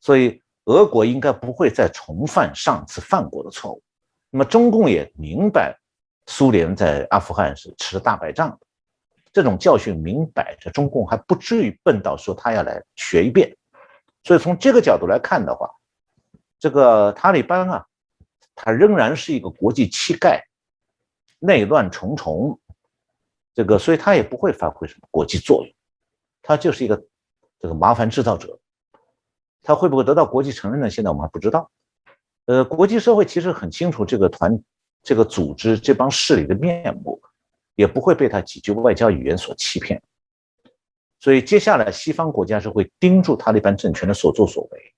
[0.00, 3.82] 所以，俄国应该不会再重犯上次犯过的错误。
[4.30, 5.78] 那么，中共也明白，
[6.26, 8.58] 苏联在阿富汗是吃了大败仗的，
[9.32, 13.54] 这种教训明摆着，中共还不至于笨到说他要来学一遍。
[14.24, 15.70] 所以，从这个角度来看的话，
[16.58, 17.86] 这个塔利班啊，
[18.54, 20.40] 他仍然是一个国际乞丐，
[21.38, 22.58] 内乱重重，
[23.54, 25.72] 这个，所以他也不会发挥什么国际作用，
[26.40, 26.96] 他就是一个
[27.60, 28.58] 这个麻烦制造者。
[29.64, 30.88] 他会不会得到国际承认呢？
[30.88, 31.68] 现在我们还不知道。
[32.44, 34.62] 呃，国际社会其实很清楚这个团、
[35.02, 37.20] 这个组织、这帮势力的面目，
[37.74, 40.00] 也不会被他几句外交语言所欺骗。
[41.18, 44.94] 所以，接下来西方国家是会盯住塔利班政权的所作所为，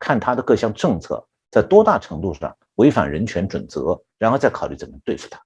[0.00, 5.40] 看他的各项政策在多大程度上违反人权准则，然后再考虑怎么对付他。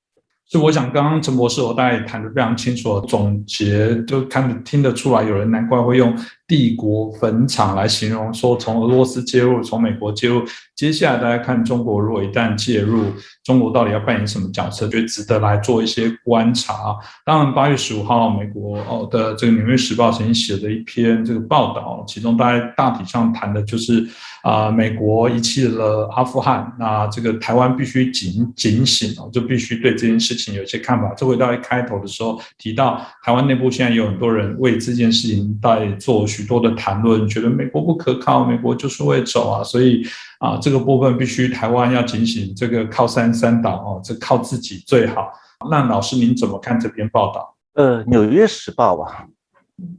[0.47, 6.15] 所以，我想刚刚陈博士我大概谈的非常清楚，总结就看听得出来，有人难怪会用。
[6.47, 10.43] 帝国坟场来形容说，从俄罗斯介入，从美国介入，
[10.77, 13.07] 接下来大家看中国如果一旦介入，
[13.43, 16.95] 中国到底要扮演什么角色，就值得来做一些观察。
[17.25, 24.07] 当然，八月十五号，美国哦的这个《纽约时报》曾经写了一篇这个报道，其中大概大体上谈的就是
[24.43, 31.15] 啊，美国遗弃了阿富汗，那这个台湾必须警警醒哦，就必须对这件事事情有些看法。
[31.17, 36.27] 这回到一开头的时候提到，台湾内部现在有很多人为这件事情在做。
[36.35, 40.05] 许多的谈论，觉得美国不可靠，美国就是会走啊，所以
[40.41, 45.31] 啊，这个部分必须台湾要警醒，这个靠山山倒哦，这靠自己最好。
[45.71, 47.55] 那老师您怎么看这篇报道？
[47.75, 49.29] 呃，《纽约时报》啊，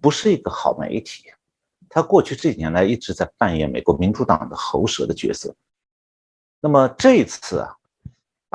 [0.02, 1.24] 不是一个好媒体，
[1.88, 5.56] 他过去这几年来一直在扮演美国民主党的喉舌的角色。
[6.60, 7.70] 那么这一次啊，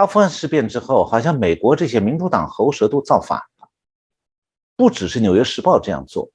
[0.01, 3.69] 阿富汗事变之后，好像美国这些民主党喉舌都造反了，
[4.75, 6.31] 不只是《纽约时报》这样做。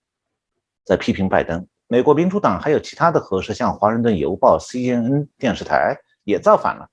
[0.84, 6.88] 在批评拜登，美国民主党还有其他的核实，像《华盛顿邮报》、CNN 电视台也造反了，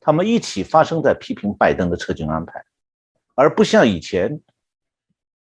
[0.00, 2.64] 他们一起发生在批评拜登的撤军安排，
[3.34, 4.40] 而不像以前，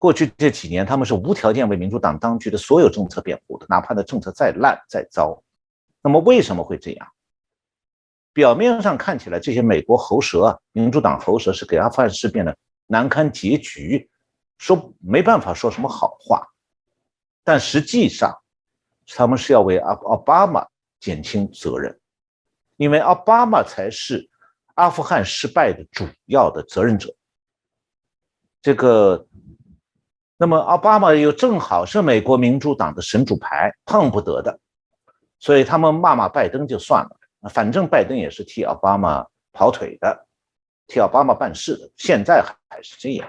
[0.01, 5.41] 过去这几年他们是无条件为民主党当局的所有政策辩护的，哪怕那政策再烂再糟。
[6.03, 7.07] 那么为什么会这样？
[8.37, 12.55] 表面上看起来，这些美国喉舌啊，民主党喉舌是给阿富汗事变的
[12.87, 14.11] 难堪结局，
[14.59, 16.47] 说没办法说什么好话。
[17.43, 18.31] 但实际上，
[19.07, 20.67] 他们是要为阿奥巴马
[21.01, 21.99] 减轻责任，
[22.77, 24.29] 因为奥巴马才是
[24.75, 27.09] 阿富汗失败的主要的责任者。
[28.61, 29.27] 这个，
[30.37, 34.61] 那么奥巴马又正好是美国民主党的神主牌，碰不得的，
[35.39, 37.17] 所以他们骂骂拜登就算了，
[37.49, 40.27] 反正拜登也是替奥巴马跑腿的，
[40.87, 43.29] 替奥巴马办事的，现在还是这样，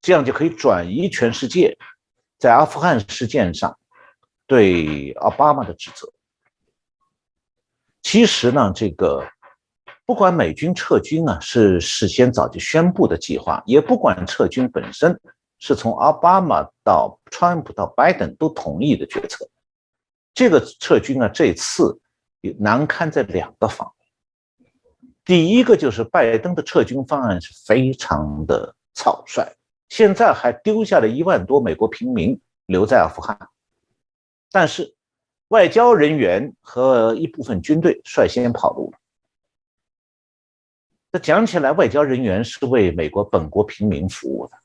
[0.00, 1.76] 这样就可以转移全世界。
[2.38, 3.78] 在阿富汗事件上
[4.46, 6.06] 对奥巴马的指责。
[8.02, 9.26] 其实呢，这个
[10.04, 15.18] 不管美军撤军啊是事先早就宣布的计划，也不管撤军本身
[15.58, 19.48] 是从奥巴马到川普到拜登都同意的决策，
[20.34, 21.98] 这个撤军啊这次
[22.58, 24.72] 难堪在两个方面。
[25.24, 29.46] 第一个就是拜登的撤军方案是非常的草率，
[29.88, 33.38] 现在还丢下了一万多美国平民留在阿富汗，
[34.50, 34.94] 但是。
[35.50, 38.98] 外交人员和一部分军队率先跑路了。
[41.12, 44.58] 这讲起来，外交人员是为美国本国平民服务的。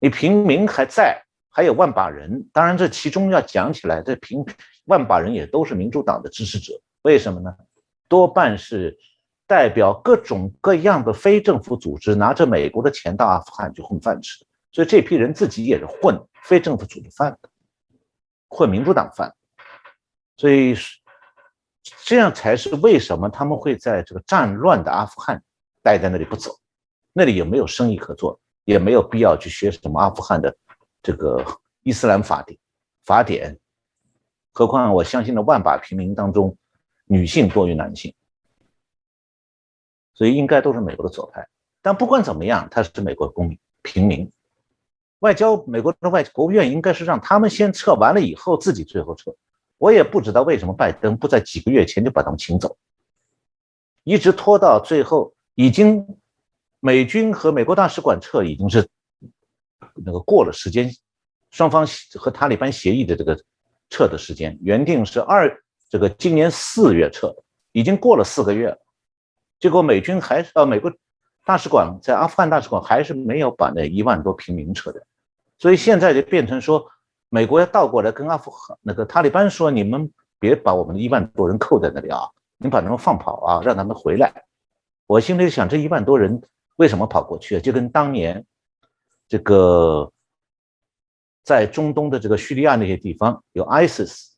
[0.00, 2.50] 你平民还在，还有万把人。
[2.52, 4.44] 当然，这其中要讲起来，这平
[4.86, 6.72] 万把人也都是民主党的支持者。
[7.02, 7.54] 为什么呢？
[8.08, 8.96] 多半是
[9.46, 14.44] 代表各种各样的非政府组织，拿着美国的钱到阿富汗去混饭吃。
[14.72, 17.48] 所以这批人自己也是混非政府组织饭的。
[18.48, 19.34] 混民主党饭，
[20.36, 20.76] 所以
[22.04, 25.42] 这样才是为什么他们会在这个战乱的阿富汗
[25.82, 26.52] 待在那里不走，
[27.12, 30.56] 那里也没有生意可做，也没有必要去学什么阿富汗的
[31.02, 31.44] 这个
[31.82, 32.58] 伊斯兰法典
[33.04, 33.58] 法典。
[34.56, 36.56] 何况我相信的万把平民当中，
[37.04, 38.14] 女性多于男性，
[40.14, 41.46] 所以应该都是美国的左派。
[41.82, 44.32] 但不管怎么样，他是美国公民平民。
[45.18, 49.30] 外交，美国的外国务院应该是让他们先撤完了以后，自己最后撤。
[49.76, 52.78] 我也不知道为什么拜登不在几个月前就把他们请走，
[54.04, 56.16] 一直拖到最后，已经
[56.80, 58.88] 美军和美国大使馆撤已经是
[59.96, 60.90] 那个过了时间，
[61.50, 63.38] 双方和塔利班协议的这个
[63.90, 68.78] 撤的时间，原定是二这个今年四月撤的，已经过了四个月了，
[69.60, 70.92] 结果美军还是呃美国。
[71.44, 75.00] 大使馆在阿富汗大使馆还是没有把那一万多平民撤掉，
[75.60, 76.84] 所以现在就变成说，
[77.28, 80.10] 美国要倒过来跟阿富汗那个塔利班说：“你们
[80.40, 82.22] 别把我们的一万多人扣在那里啊，
[82.58, 84.32] 你把他们放跑啊，让他们回来。”
[85.06, 86.42] 我心里想，这一万多人
[86.78, 87.60] 为什么跑过去啊？
[87.60, 88.44] 就跟当年
[89.28, 90.10] 这个
[91.46, 94.32] 在中东的这个叙利亚那些地方有 ISIS，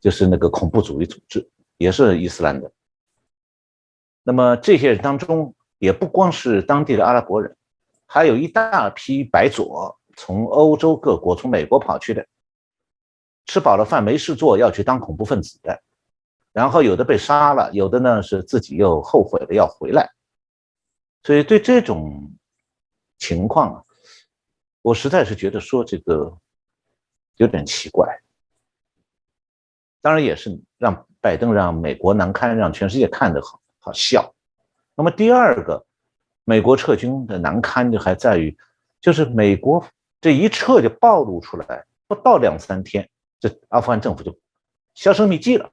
[0.00, 2.72] 就是那个恐怖主义组织，也是伊斯兰的。
[4.24, 5.54] 那么这些人当中。
[5.78, 7.54] 也不光是当地的阿拉伯人，
[8.06, 12.26] 还有一大批白左从欧洲各国、从美国跑去的，
[13.44, 15.78] 吃饱了饭没事做，要去当恐怖分子的。
[16.52, 20.08] 然后有的被杀了，有的呢是自己又后悔了要回来。
[21.22, 22.32] 所以对这种
[23.18, 23.84] 情况啊，
[24.84, 26.36] 我实在是觉得说这个
[27.36, 28.20] 有点奇怪。
[30.02, 34.34] 当然也是让拜登、让美国难堪，让全世界看得好好笑。
[34.94, 35.86] 那么第二个，
[36.44, 38.54] 美国撤军的难堪就还在于，
[39.00, 39.82] 就是美国
[40.20, 43.08] 这一撤就暴露出来，不到两三天，
[43.40, 44.38] 这阿富汗政府就
[44.92, 45.70] 销声匿迹了，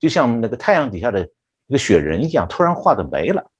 [0.00, 1.30] 就像那个太阳底下的
[1.68, 3.52] 一个雪人一样，突然化的没了。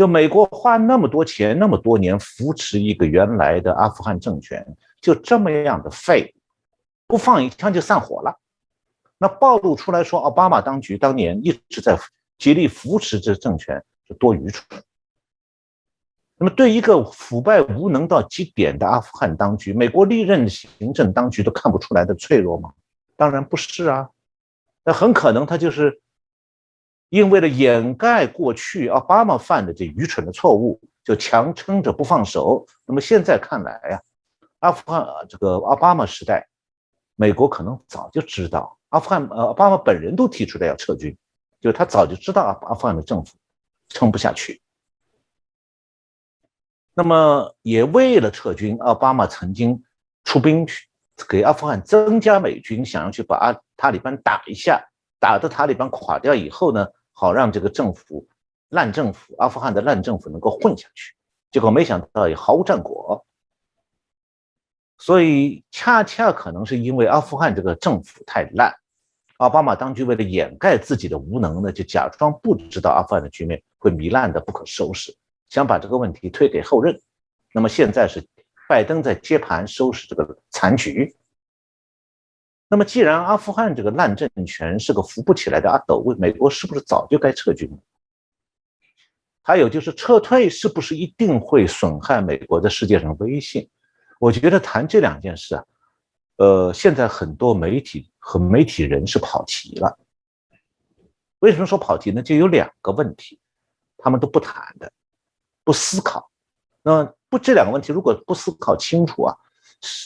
[0.00, 4.66] 就美国花那么多钱，那么多年扶持一个原来的阿富汗政权，
[4.98, 6.34] 就这么样的废，
[7.06, 8.34] 不放一枪就散伙了。
[9.18, 11.98] 那暴露出来说，奥巴马当局当年一直在。
[12.38, 14.66] 极力扶持这政权是多愚蠢。
[16.38, 22.72] 那么，对一个腐败无能到极点的阿富汗当局，美国历任行政当局都看不出来的脆弱吗？
[23.18, 24.08] 当然不是啊。
[24.82, 26.00] 那很可能他就是
[27.10, 32.66] 因为了掩盖过去奥巴马犯的这愚蠢的错误，就强撑着不放手。
[32.86, 34.00] 那么现在看来呀，
[34.60, 36.48] 阿富汗这个奥巴马时代，
[37.16, 41.14] 美国可能早就知道阿富汗呃奥巴马本人都提出来要撤军。
[41.60, 43.34] 就他早就知道阿阿富汗的政府
[43.90, 44.62] 撑不下去，
[46.94, 49.84] 那么也为了撤军，奥巴马曾经
[50.24, 50.86] 出兵去
[51.28, 54.82] 给阿富汗增加美军，想要去把阿塔利班打一下，
[55.18, 56.86] 打的塔利班垮掉以后呢，
[57.20, 58.26] 好让这个政府
[58.70, 61.14] 烂政府阿富汗的烂政府能够混下去。
[61.50, 63.26] 结果没想到也毫无战果，
[64.96, 68.74] 所以恰恰可能是因为阿富汗这个政府太烂。
[69.36, 75.14] 奥巴马当局为了掩盖自己的无能呢，就假装不知道阿富汗的局面会糜烂的不可收拾，
[75.50, 76.98] 想把这个问题推给后任。
[77.52, 78.26] 那么现在是
[78.66, 81.14] 拜登在接盘收拾这个残局。
[82.72, 87.68] 那么既然阿富汗这个烂政权是个扶不起来的阿斗，为美国是不是早就该撤军？
[89.42, 93.68] 还有就是撤退是不是一定会损害美国在世界上威信？
[94.20, 95.64] 我觉得谈这两件事啊。
[96.36, 99.98] 呃，现在很多媒体和媒体人是跑题了。
[101.40, 102.22] 为什么说跑题呢？
[102.22, 103.40] 就有两个问题，
[103.98, 104.92] 他们都不谈的，
[105.64, 106.30] 不思考。
[106.82, 109.36] 那不这两个问题如果不思考清楚啊，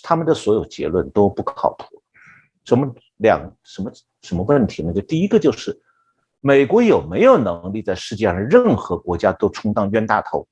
[0.02, 2.02] 他们的所有结论都不靠谱。
[2.64, 3.92] 什么两什么
[4.22, 4.92] 什么问题呢？
[4.92, 5.78] 就第一个就是，
[6.40, 10.48] 美国有没有能力在世界上任何国家都充当冤大头？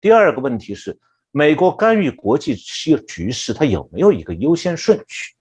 [0.00, 0.98] 第二个问题是，
[1.30, 5.34] 美国干预国际局势，它有没有一个优先顺序？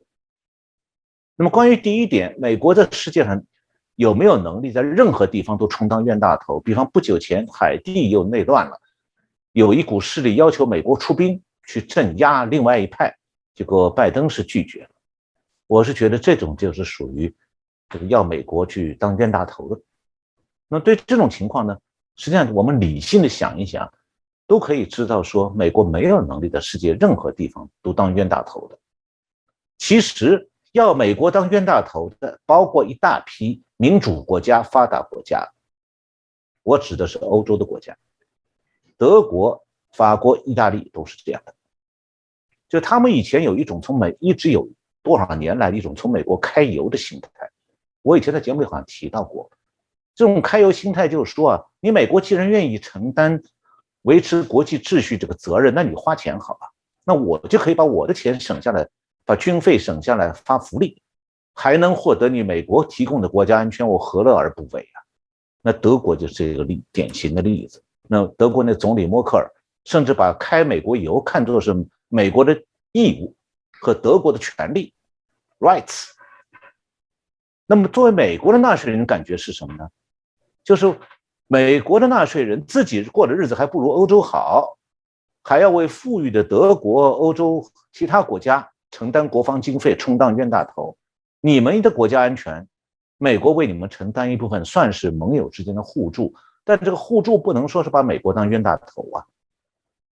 [1.35, 3.43] 那么关于第一点，美国在世界上
[3.95, 6.59] 有没有能力在任何地方都充当冤大头？
[6.61, 8.81] 比方不久前海地又内乱了，
[9.51, 13.18] 有一股势力要求美国出兵去镇压另外一派。
[13.59, 14.89] 结果拜登是拒绝了，
[15.67, 17.35] 我是觉得这种就是属于
[17.89, 19.81] 这个要美国去当冤大头的。
[20.69, 21.77] 那对这种情况呢，
[22.15, 23.93] 实际上我们理性的想一想，
[24.47, 28.79] 都可以知道说，美国没有能力在世界任何地方都当冤大头的。
[29.77, 35.45] 其实要美国当冤大头的，包括一大批民主国家、发达国家，
[36.63, 37.97] 我指的是欧洲的国家，
[38.95, 41.53] 德国、法国、意大利都是这样的。
[42.69, 44.69] 就他们以前有一种从美一直有
[45.01, 47.49] 多少年来的一种从美国开油的心态，
[48.03, 49.49] 我以前在节目里好像提到过，
[50.13, 53.41] 这种开油心态就是说啊，你美国既然愿意承担
[54.03, 56.69] 维持国际秩序这个责任，那你花钱好吧，
[57.03, 58.87] 那我就可以把我的钱省下来，
[59.25, 61.01] 把军费省下来发福利，
[61.55, 65.01] 还能获得你美国提供的国家安全，我何乐而不为啊？
[65.63, 69.49] 那德国就是一个例典型的例子，那德国那总理默克尔
[69.85, 71.75] 甚至把开美国油看作是。
[72.09, 73.35] 美国的义务
[73.79, 74.93] 和德国的权利
[75.59, 76.09] ，rights。
[77.65, 79.87] 那么，作为美国的纳税人，感觉是什么呢？
[80.63, 80.99] 就是
[81.47, 84.77] 美国的纳税人自己过的日子还不如欧洲好，
[85.43, 90.97] 还要为富裕的德国、欧洲其他国家承担国防经费，充当冤大头。
[91.41, 92.67] 你们的国家安全，
[93.17, 96.33] 美国为你们承担一部分，算是盟友之间的互助，
[96.63, 99.25] 但这个互助不能说是把美国当冤大头啊。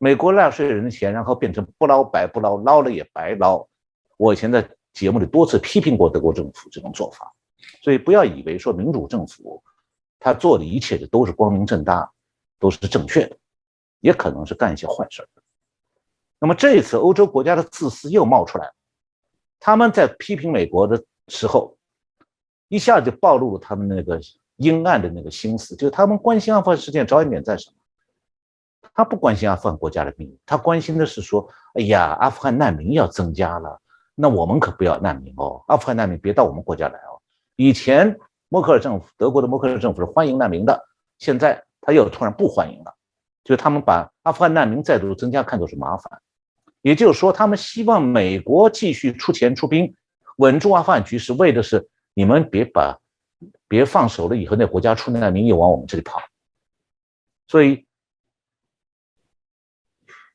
[0.03, 3.63] 美国纳税人的钱，然后变成不捞白不捞，捞了也白捞。
[4.17, 7.31] 我以前在节目里多次批评过德国政府这种做法，
[7.83, 9.61] 所以不要以为说民主政府
[10.19, 12.11] 他做的一切就都是光明正大，
[12.57, 13.37] 都是正确的，
[13.99, 15.23] 也可能是干一些坏事
[16.39, 18.73] 那么这一次欧洲国家的自私又冒出来了，
[19.59, 21.77] 他们在批评美国的时候，
[22.69, 24.19] 一下就暴露了他们那个
[24.55, 27.75] 阴暗的那个心思，就是他们关心阿富汗事件着眼点在什么？
[28.93, 33.79] 他不关心阿富汗国家的命运，他关心的是说：“哎呀，阿富汗难民要增加了，
[34.15, 37.21] 那我们可不要难民哦，阿富汗难民别到我们国家来哦。”
[37.55, 38.19] 以前
[38.49, 40.77] 默克尔政府，德国的默克尔政府是欢迎难民的，
[41.19, 42.93] 现在他又突然不欢迎了，
[43.43, 46.21] 就他们把阿富汗难民再度增加看作是麻烦，
[46.81, 49.95] 也就是说，他们希望美国继续出钱出兵，
[50.37, 52.97] 稳住阿富汗局势，为的是你们别把
[53.67, 56.19] 别放手了，以后那国家出难民又往我们这里跑，
[57.47, 57.85] 所以。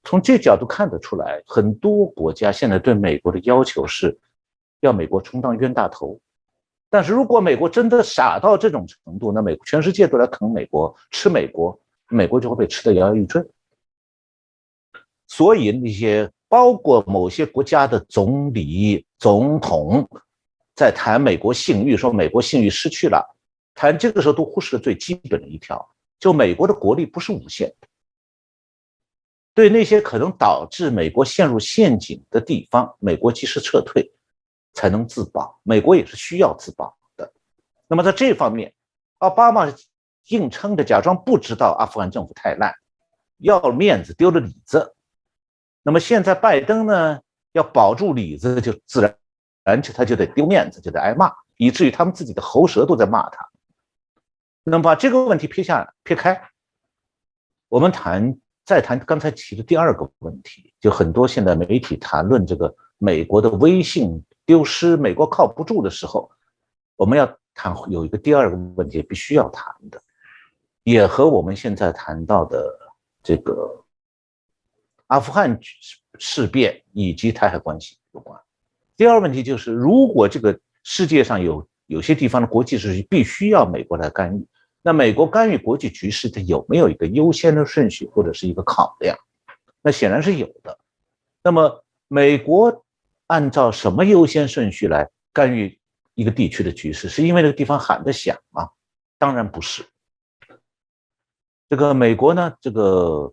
[0.06, 4.16] 从这角度看得出来，很多国家现在对美国的要求是，
[4.78, 6.16] 要美国充当冤大头。
[6.88, 11.76] 但是如果美国真的傻到这种程度，那美全世界都来啃美国、吃美国，
[12.08, 13.42] 美国就会被吃得摇摇欲坠。
[15.26, 20.08] 所以那些包括某些国家的总理、总统，
[20.76, 23.20] 在谈美国信誉，说美国信誉失去了，
[23.74, 25.84] 谈这个时候都忽视了最基本的一条，
[26.20, 27.88] 就美国的国力不是无限的。
[29.56, 34.12] 对那些可能导致美国陷入陷阱的地方，美国及时撤退，
[34.74, 35.58] 才能自保。
[35.62, 37.32] 美国也是需要自保的。
[37.86, 38.74] 那么在这方面，
[39.16, 39.66] 奥巴马
[40.28, 42.70] 硬撑着，假装不知道阿富汗政府太烂，
[43.38, 44.94] 要面子丢了里子。
[45.82, 47.18] 那么现在拜登呢，
[47.52, 49.16] 要保住里子，就自然，
[49.64, 53.48] 而且他就得丢面子，就得挨骂，以至于他们自己的喉舌都在骂他。
[54.64, 56.50] 那么把这个问题撇下撇开，
[57.68, 58.38] 我们谈。
[58.66, 66.28] 再谈刚才提的第二个问题，就很多现在媒体谈论这个美国的威信丢失，美国靠不住的时候，
[66.96, 70.02] 我们要谈有一个第二个问题必须要谈的，
[70.82, 72.76] 也和我们现在谈到的
[73.22, 73.84] 这个
[75.06, 75.56] 阿富汗
[76.18, 78.36] 事变以及台海关系有关。
[78.96, 84.44] 第二个问题就是，如果这个世界上有有些地方的国际秩序必须要美国来干预。
[84.86, 89.18] 那美国干预国际局势，它有没有一个优先的顺序或者是一个考量？
[89.82, 90.78] 那显然是有的。
[91.42, 92.84] 那么，美国
[93.26, 95.76] 按照什么优先顺序来干预
[96.14, 97.08] 一个地区的局势？
[97.08, 98.70] 是因为那个地方喊得响吗？
[99.18, 99.84] 当然不是。
[101.68, 103.32] 这个美国呢，这个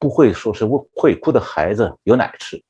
[0.00, 2.60] 不会说是会哭的孩子有奶吃，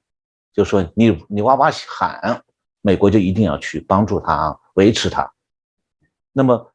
[0.53, 2.45] 就说你你哇哇喊，
[2.83, 5.33] 美国就一定要去帮助他啊维持他。
[6.31, 6.69] 那么。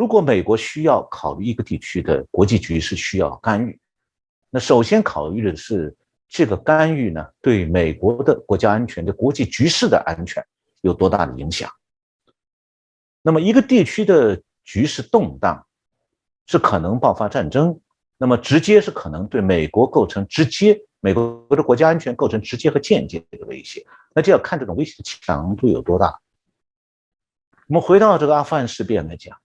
[0.00, 3.78] 如果美国需要考虑一个地区的国际局势需要干预，
[4.48, 5.94] 那首先考虑的是
[6.26, 10.42] 这个干预呢，对美国的国家安全、的国际局势的安全
[10.80, 11.70] 有多大的影响？
[13.20, 15.66] 那么，一个地区的局势动荡，
[16.46, 17.78] 是可能爆发战争，
[18.16, 23.86] 那么直接是可能对美国构成直接美国的国家安全构成直接和间接的威胁。
[24.14, 26.18] 那就要看这种威胁的强度有多大。
[27.66, 29.36] 我们回到这个阿富汗事变来讲，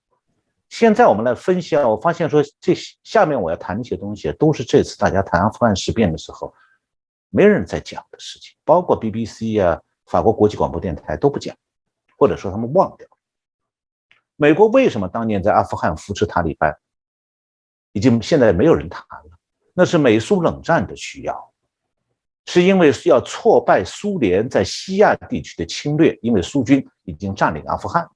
[0.69, 6.53] 现在我们来分析啊，我发现说这下面我要谈一些东西，都是这次大家谈阿富汗事变的时候，
[7.29, 11.55] 没人在讲的事情，包括 BBC 啊、法国国际广播电台都不讲，
[12.17, 13.07] 或者说他们忘掉。
[14.35, 16.77] 美国为什么当年在阿富汗扶持塔利班，
[17.93, 19.37] 已经现在没有人谈了？
[19.73, 21.53] 那是美苏冷战的需要，
[22.45, 28.09] 是因为要挫败苏联在西亚地区的侵略，因为苏军已经占领阿富汗。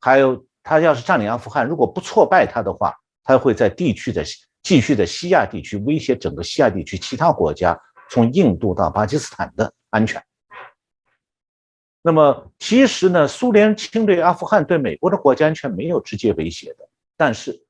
[0.00, 2.94] 还有，他要是占领阿富汗，如果不挫败他的话，
[3.24, 4.22] 他会在地区的
[4.62, 7.78] 继续在西亚地区威胁整个西亚地区其他国家，
[8.10, 10.22] 从印度到巴基斯坦的安全。
[12.02, 16.88] 那么其实呢，苏联侵略阿富汗对美国的国家安全没有直接威胁的。
[17.16, 17.62] 但是，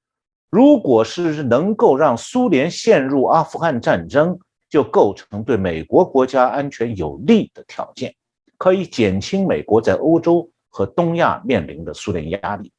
[0.51, 4.38] 如果是能够让苏联陷入阿富汗战争，
[4.68, 8.14] 就构成对美国国家安全有利的条件，
[8.57, 12.72] 可以减轻美国在欧洲和东亚面临的苏联压力。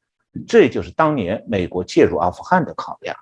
[0.46, 3.16] 这就是当年美国介入阿富汗的考量。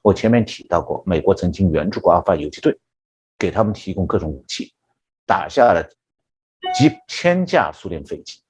[0.00, 2.78] 我前面提到过，美国曾经援助过阿富汗游击队，
[3.38, 4.72] 给他们提供各种武器，
[5.26, 5.88] 打下了。
[6.74, 8.40] 几千架苏联飞机。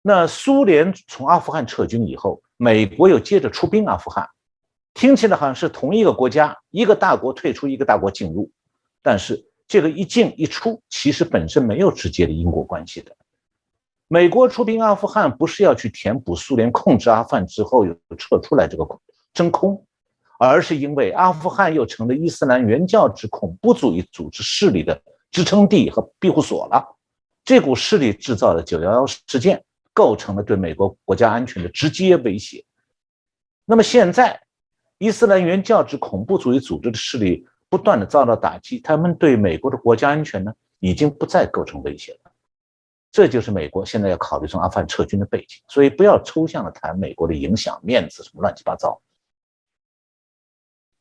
[0.00, 4.28] 那苏联从阿富汗撤军以后，美国又接着出兵阿富汗，
[4.94, 8.50] 听起来好像是同一个国家，一个大国退出，一个大国进入。
[9.02, 13.14] 但是这个一进一出，其实本身没有直接的因果关系的。
[14.08, 18.84] 美国出兵阿富汗不是要去填补苏联控制阿富汗之后又撤出来这个
[19.32, 19.84] 真空，
[20.38, 25.00] 而是因为阿富汗又成了伊斯兰原教旨恐怖主义组织势力的。
[25.30, 26.96] 支撑地和庇护所了，
[27.44, 32.64] 这股势力制造的九幺幺事件构成了对美国国家安全的直接威胁。
[33.66, 34.40] 那么现在，
[34.96, 42.27] 伊斯兰原教旨恐怖主义组织的势力不断的遭到打击，他们对美国的国家安全呢，已经不再构成威胁了。
[43.10, 45.60] 这就是美国现在要考虑从阿富汗撤军的背景。
[45.68, 49.00] 所以不要抽象的谈美国的影响、面子什么乱七八糟。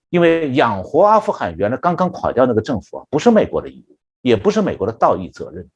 [0.09, 3.97] 因为养活阿富汗原来刚刚垮掉那个政府啊，不是美国的义务。
[4.21, 5.69] 也不是美国的道义责任，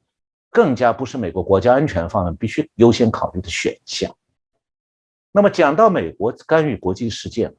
[0.49, 4.13] 更加不是美国国家安全方面必须优先考虑的选项。
[5.31, 7.55] 那么讲到美国干预国际事件，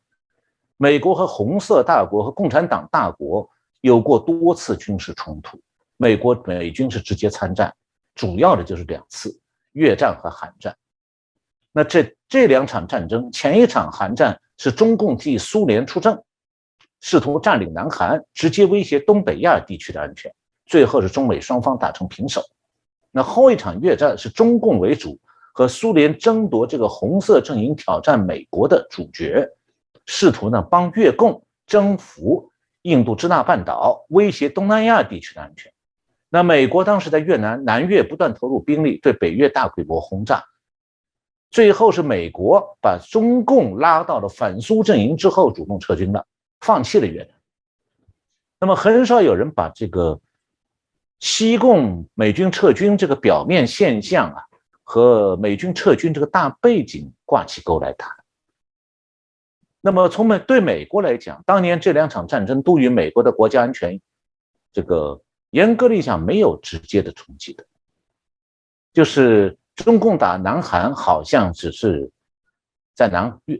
[0.76, 3.48] 美国和红色大国和共产党大国
[3.80, 5.58] 有过多次军事冲突，
[5.96, 7.74] 美国美军是直接参战，
[8.14, 9.40] 主要的就是两次
[9.72, 10.76] 越战和韩战。
[11.72, 16.22] 那这这两场战争，前一场韩战是中共替苏联出征，
[17.00, 20.30] 试图占领南韩，直接威胁东北亚地区的安全。
[20.66, 22.42] 最后是中美双方打成平手，
[23.10, 25.18] 那后一场越战是中共为主
[25.54, 29.48] 和苏联争夺这个红色阵营挑战美国的主角，
[30.04, 32.50] 试图呢帮越共征服
[32.82, 35.71] 印度支那半岛，威胁东南亚地区的安全。
[36.32, 40.42] 那美国当时在越南南越不断投入兵力，对北越大规模轰炸，
[41.50, 46.26] 最后是美国把中共拉到了反苏阵营之后，主动撤军了，
[46.60, 47.28] 放弃了越南。
[48.58, 50.18] 那么很少有人把这个。
[51.24, 54.42] 西贡美军撤军这个表面现象啊，
[54.82, 58.10] 和美军撤军这个大背景挂起钩来谈。
[59.80, 64.00] 那么从美对美国来讲，当年这两场战争都与美国的国家安全，
[64.72, 65.22] 这个
[65.52, 67.64] 严格意义上没有直接的冲击的。
[68.92, 72.10] 就是中共打南韩，好像只是
[72.94, 73.58] 在南越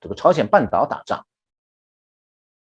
[0.00, 1.26] 这个朝鲜半岛打仗。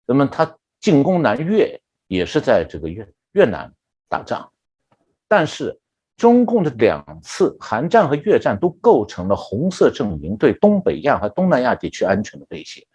[0.04, 3.72] 那么他进攻南越，也是在这个越越南。
[4.08, 4.52] 打仗，
[5.26, 5.80] 但是
[6.18, 12.86] 中共的两次韩战和越战都构成了红色阵营对东北亚和东南亚地区安全的威胁，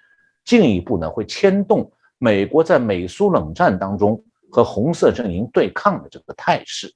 [0.46, 6.94] 进一步呢会牵动美国在美苏冷战当中和红色阵营对抗的这个态势，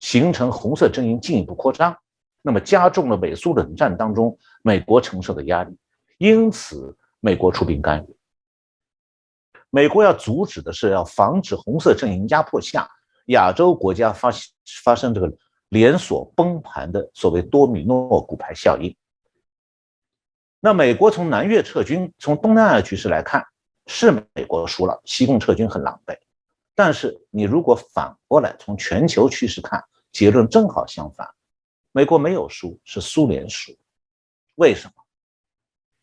[0.00, 1.96] 形成红色阵营进一步扩张，
[2.42, 5.76] 那么加重了美苏冷战当中美国承受的压力，
[6.18, 8.16] 因此美国出兵干预。
[9.70, 12.88] 美国要阻止的是要防止红色阵营压迫下。
[13.26, 14.30] 亚洲国家发
[14.82, 15.32] 发生这个
[15.68, 18.94] 连锁崩盘的所谓多米诺骨牌效应。
[20.58, 23.46] 那美国从南越撤军，从东南亚局势来看，
[23.86, 26.16] 是美国输了，西贡撤军很狼狈。
[26.74, 31.28] 但是你如果反过来从全球趋势看，结论正好相反，
[31.92, 33.72] 美国没有输，是苏联输。
[34.54, 34.92] 为什么？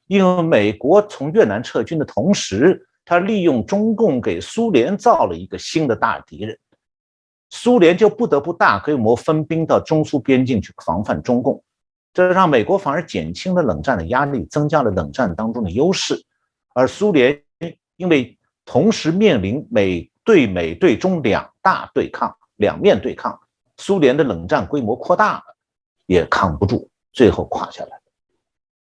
[0.07, 2.85] 因为美国从越南撤军的同时。
[3.05, 6.59] 他利用中共给苏联造了一个新的大敌人，
[7.49, 11.63] 苏联就不得不大规模分兵到中苏边境去防范中共，
[12.13, 16.23] 这让美国反而减轻了冷战的压力，增加了冷战当中的优势，
[16.75, 17.41] 而苏联
[17.95, 23.39] 因为同时面临美对美对中两大对抗、两面对抗，
[23.77, 25.55] 苏联的冷战规模扩大了，
[26.05, 27.99] 也扛不住，最后垮下来。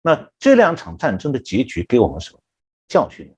[0.02, 2.38] 那这两场战争的结局给我们什么
[2.86, 3.34] 教训？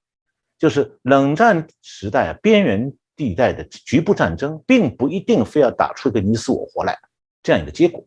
[0.59, 6.99] 就是冷战时代啊，边缘地带的局部战争，并不一定非要打出一个你死我活来
[7.43, 8.07] 这样一个结果。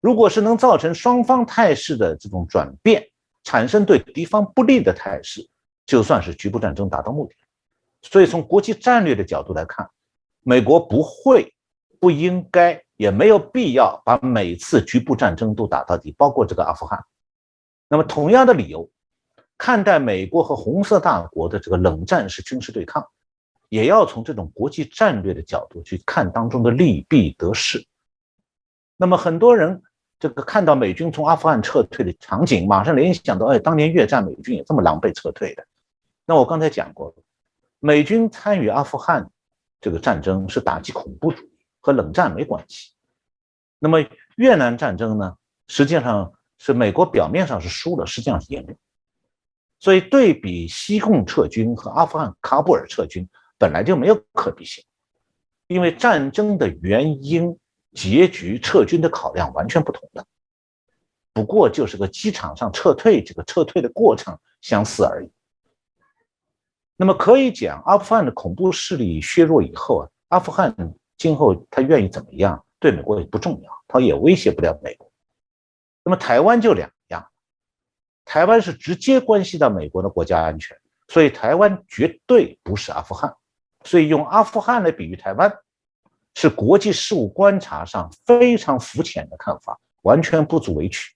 [0.00, 3.04] 如果是能造成双方态势的这种转变，
[3.42, 5.44] 产生对敌方不利的态势，
[5.84, 7.34] 就算是局部战争达到目的。
[8.10, 9.88] 所以从国际战略的角度来看，
[10.42, 11.52] 美国不会、
[12.00, 16.98] 不应该，也没有必要把每次局部战争都打到底，包括这个阿富汗。
[17.86, 18.88] 那么同样的理由，
[19.58, 23.06] 看待美国和红色大国的这个冷战式军事对抗，
[23.68, 27.86] 也要从这种国际战略的角度去看当中的利弊得失。
[28.96, 29.82] 那么很多人
[30.18, 35.64] 这个看到美军从阿富汗撤退的场景，马上联想到，哎，当年越战美军也这么狼狈撤退的。
[36.24, 37.14] 那我刚才讲过，
[37.80, 39.30] 美军参与阿富汗
[39.80, 41.50] 这个战争是打击恐怖主义，
[41.80, 42.92] 和冷战没关系。
[43.78, 43.98] 那么
[44.36, 46.32] 越南战争呢，实际上。
[46.60, 48.74] 是美国表面上是输了，实际上是赢了。
[49.78, 54.84] 所以对比西贡撤军和阿富汗喀布尔撤军，本来就没有可比性，
[55.68, 57.56] 因为战争的原因、
[57.92, 60.26] 结局、撤军的考量完全不同的。
[61.32, 65.30] 不过就是个机场上撤退，这个撤退的过程相似而已。
[67.00, 70.74] 那么可以讲，阿富汗的恐怖势力削弱以后啊，阿富汗
[71.16, 75.08] 今后他愿意怎么样，对美国也不重要，他也威胁不了美国。
[76.02, 77.24] 那么台湾就两样，
[78.24, 80.76] 台湾是直接关系到美国的国家安全，
[81.06, 83.32] 所以台湾绝对不是阿富汗，
[83.84, 85.56] 所以用阿富汗来比喻台湾，
[86.34, 91.14] 是国际事务观察上非常肤浅的看法，完全不足为取。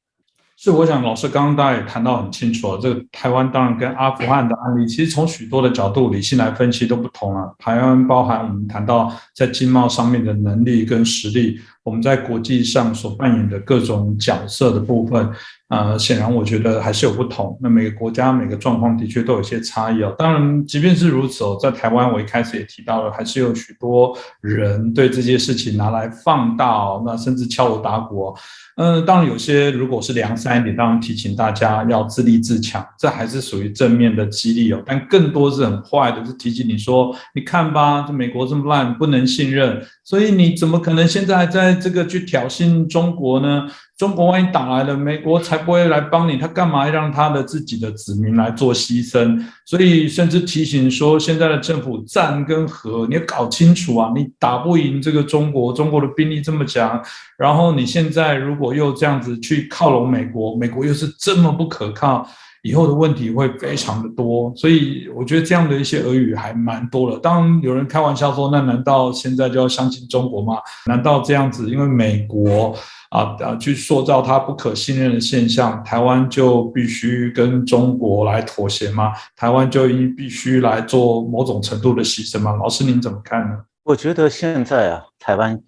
[0.65, 7.53] 是，我想老师刚刚大家也谈到很清楚了，这个台湾当然跟阿富汗的案例，其实从许多的角度理性来分析都不同了。
[7.59, 15.29] 台湾包含我们谈到在经贸上面的能力跟实力，我们在国际上所扮演的各种角色的部分。
[15.73, 17.59] 呃，显然我觉得还是有不同。
[17.63, 20.15] 那每个国家每个状况的确都有一些差异哦。
[20.19, 28.37] 当然，即便是如此哦，在台湾我一开始也提到了，还是有许多人对这些事情拿来放大哦，那甚至敲锣打鼓。
[28.77, 34.83] 嗯，当然有些如果是良善一点，当然提醒大家要自立自强，这还是属于正面的激励哦。
[34.85, 39.83] 但更多是很坏的，是提醒你说，你看吧，这美国这么烂，不能信任，
[40.13, 43.67] 所以你怎么可能现在在这个去挑衅中国呢？
[43.97, 49.43] 中国万一打来了，美国才不会来帮你，他干嘛让他的自己的子民来做牺牲？
[49.65, 54.13] 所以甚至提醒说，现在的政府战跟和，你要搞清楚啊！
[54.15, 57.03] 你打不赢这个中国，中国的兵力这么强，
[57.39, 62.29] 然后你现在如果又这样子去靠拢美国，美国又是这么不可靠。
[62.63, 67.19] 以后的问题会非常的多，所以我觉得这样的一些俄语还蛮多了。
[67.19, 70.59] 当有人开玩笑说：“那难道现在就要相信中国吗？
[70.87, 72.73] 难道这样子，因为美国
[73.11, 79.13] 啊啊去塑造他不可信任的现象，台湾就必须跟中国来妥协吗？
[79.35, 83.59] 台湾就应必须来做某种程度的牺牲吗？”老师您怎么看呢？
[83.83, 85.61] 我觉得现在啊，台湾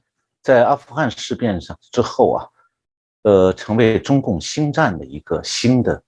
[0.45, 2.47] 在阿富汗事变上之后啊，
[3.25, 6.01] 呃，成为中共新战的一个新的。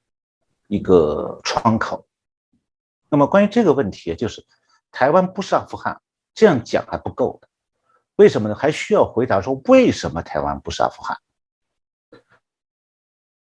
[0.67, 2.07] 一个窗口。
[3.09, 4.45] 那么关于这个问题，就是
[4.91, 6.01] 台湾不是阿富汗，
[6.35, 7.49] 这样讲还不够的。
[8.17, 8.55] 为什么呢？
[8.55, 11.17] 还需要回答说为什么台湾不是阿富汗？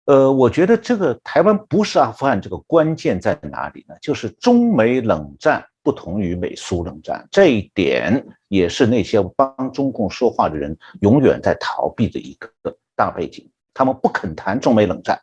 [0.07, 3.95] 呃，我觉得这个台湾不是阿富汗，这个关键在哪里呢？
[4.01, 12.51] 就是中美冷战不同于美苏冷战，这一点也是那些帮中共说话的人永远在逃避的一个
[12.97, 13.51] 大背景。
[13.73, 15.21] 他们不肯谈中美冷战。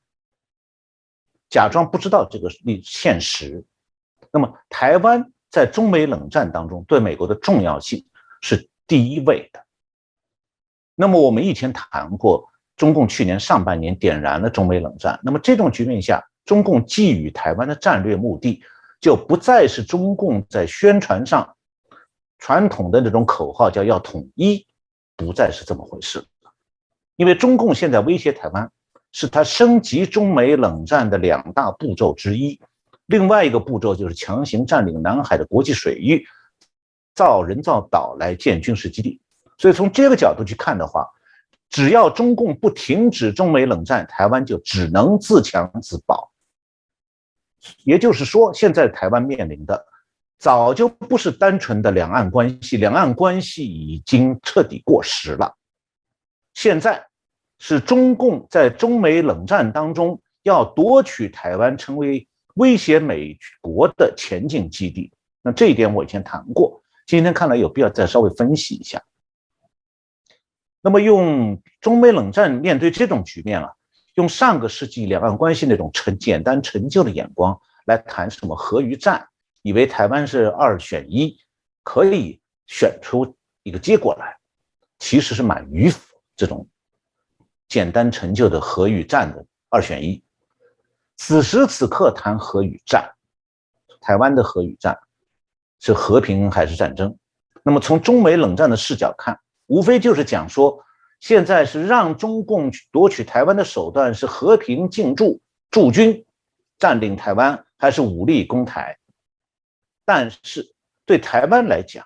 [1.49, 3.63] 假装不知道这个历现实，
[4.31, 8.05] 那么台湾在中美冷战当中对美国的重要性
[8.41, 9.63] 是第一位的。
[10.95, 18.61] 那么我们以前谈过，中共去年上半年点燃了中美冷战，那么这种局面下，中共寄予台湾的战略目的
[18.99, 21.55] 就不再是中共在宣传上
[22.39, 24.65] 传统的那种口号，叫要统一，
[25.15, 26.25] 不再是这么回事，
[27.15, 28.69] 因为中共现在威胁台湾。
[29.17, 32.59] 是它升级中美冷战的两大步骤之一，
[33.05, 36.27] 另外一个步骤就是强行占领南海的国际水域，
[37.15, 39.21] 造人造岛来建军事基地。
[39.57, 41.07] 所以从这个角度去看的话，
[41.69, 46.29] 只要中共不停止中美冷战，台湾就只能自强自保。
[47.85, 49.81] 也就是说，现在台湾面临的
[50.37, 55.55] 早就不是单纯的两岸关系，两岸关系已经彻底过时了。
[56.53, 57.07] 现在
[57.59, 65.11] 是中共在中美冷战当中要夺取台湾，成为威胁美国的前进基地。
[65.41, 69.01] 那这一点我以前谈过，今天看来有必要再稍微分析一下。
[70.81, 73.71] 那么用中美冷战面对这种局面啊，
[74.15, 79.27] 用上个世纪两岸关系那种陈简单陈旧的眼光来谈什么和与战，
[79.63, 81.37] 以为台湾是二选一，
[81.83, 84.37] 可以选出一个结果来，
[84.99, 86.15] 其实是蛮迂腐。
[86.35, 86.67] 这种
[87.67, 90.23] 简单陈旧的和与战的二选一，
[91.17, 93.09] 此时此刻谈和与战，
[93.99, 94.97] 台湾的和与战
[95.79, 97.17] 是和平还是战争？
[97.63, 99.39] 那么从中美冷战的视角看。
[99.67, 100.79] 无非就是讲说，
[101.19, 105.41] 现在是让中共夺取台湾的手段是和平进驻
[105.71, 106.23] 驻军，
[106.77, 108.95] 占领台湾，还是武力攻台？
[110.05, 112.05] 但是对台湾来讲，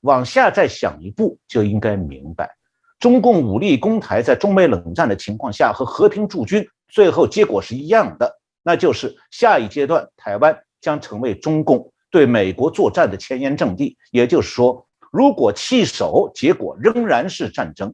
[0.00, 2.56] 往下再想一步，就应该明白，
[3.02, 14.86] 中共武力攻台，在中美冷战的情况下和和平驻军最后结果是一样的，那就是下一阶段台湾将成为中共对美国作战的前沿阵地，也就是说。
[15.10, 17.88] 如果弃守，结果仍然是战争；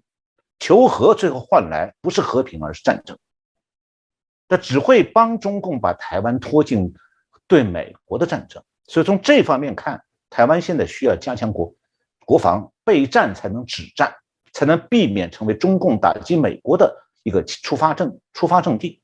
[0.61, 3.19] 求和，最后换来不是和平，而是战争。
[4.47, 6.93] 那只会帮中共把台湾拖进
[7.49, 8.63] 对美国的战争。
[8.85, 10.01] 所以从这方面看，
[10.31, 11.75] 台湾现在需要加强国
[12.25, 14.15] 国防备战，才能止战，
[14.53, 19.01] 才能避免成为中共打击美国的一个出发证出发阵地。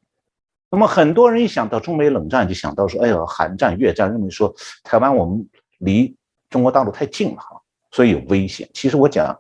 [0.71, 6.17] 那么很多人一想到中美冷战，就想到说：“哎呀，韩战、越战，认为说台湾我们离
[6.51, 7.61] 中国大陆太近了。”哈。
[7.93, 8.69] 所以有危险。
[8.75, 9.39] 其实我讲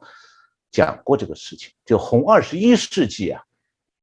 [0.70, 3.42] 讲过这个事情，就红二十一世纪啊，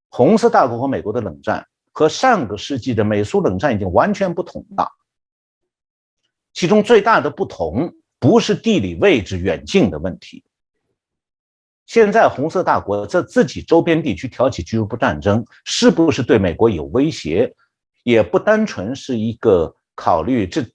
[0.09, 4.89] 红色大国和美国的冷战和上个世纪的美苏冷战已经完全不同了。
[6.51, 10.43] 其中最大的不同不是地理位置远近的问题。
[11.91, 17.53] 现在红色大国在自己周边地区挑起局部战争，是不是对美国有威胁，
[18.03, 20.65] 也不单纯是一个考虑这。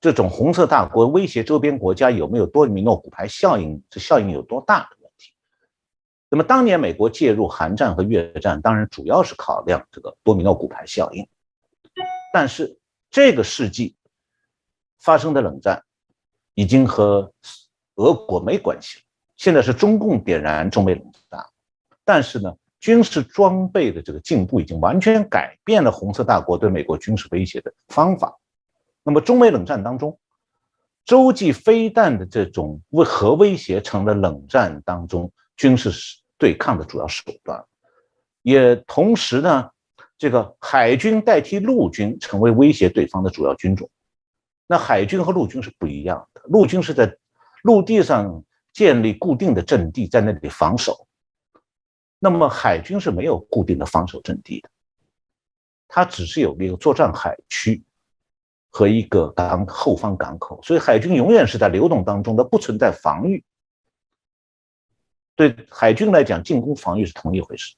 [0.00, 3.82] 这种红色大国威胁周边国家有没有多米诺骨牌效应？
[3.90, 5.32] 这效应有多大的问题？
[6.30, 11.28] 那么当年美国介入韩战和越战，当然主要是考量这个多米诺骨牌效应。
[12.32, 12.78] 但是
[13.10, 13.94] 这个世纪
[14.98, 15.84] 发生的冷战
[16.54, 17.30] 已经和
[17.96, 19.01] 俄国没关系了，
[19.42, 21.44] 现在是中共点燃中美冷战。
[22.04, 28.38] 但是呢，军事装备的这个进步已经完全改变了红色大国对美国军事威胁的方法。
[29.02, 30.16] 那么，中美冷战当中，
[31.04, 35.90] 洲际飞弹的这种核威胁成了冷战当中军事
[36.38, 37.64] 对抗的主要手段，
[38.42, 39.70] 也同时呢，
[40.16, 43.90] 这个海军代替陆军成为威胁对方的主要军种。
[44.68, 47.16] 那海军和陆军是不一样的，陆军是在
[47.64, 51.06] 陆地上建立固定的阵地，在那里防守。
[52.18, 54.70] 那么海军是没有固定的防守阵地的，
[55.88, 57.82] 它只是有一个作战海区。
[58.74, 63.44] 和一个港后方港口，所以海军永远是在流动当中的，不存在防御。
[65.36, 67.76] 对海军来讲，进攻防御是同一回事。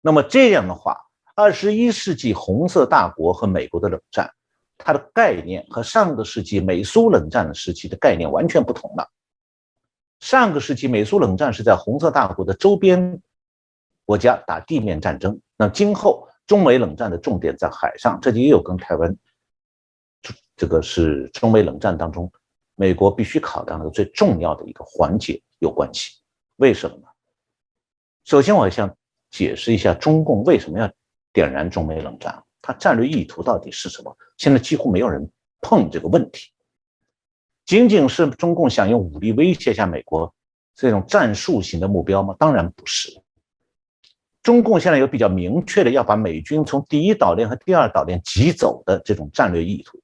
[0.00, 0.96] 那么这样的话，
[1.34, 4.32] 二十一世纪红色大国和美国的冷战，
[4.78, 9.10] 它的概念和上个世纪美苏冷战的时期的概念完全不同了。
[10.24, 13.20] 上个世纪美苏冷战是在红色大国的周边
[14.06, 16.26] 国家打地面战争，那今后。
[16.46, 19.16] 中美冷战的重点在海上，这就也有跟台湾，
[20.54, 22.30] 这个是中美冷战当中
[22.74, 26.20] 美国必须考量的最重要的一个环节有关系。
[26.56, 27.06] 为什么呢？
[28.24, 28.94] 首先，我想
[29.30, 30.92] 解释一下中共为什么要
[31.32, 34.14] 点燃中美冷战，它战略意图到底是什么？
[34.36, 35.26] 现在几乎没有人
[35.62, 36.50] 碰这个问题。
[37.66, 40.34] 仅仅是中共想用武力威胁下美国
[40.74, 42.34] 这种战术型的目标吗？
[42.38, 43.10] 当然不是。
[44.42, 49.98] 中共现在有比较明确的要把美军从第一岛链和第二岛链挤走的这种战略意图。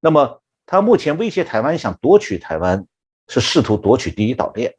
[0.00, 2.84] 那么，他目前威胁台湾，想夺取台湾，
[3.28, 4.74] 是试图夺取第一岛链，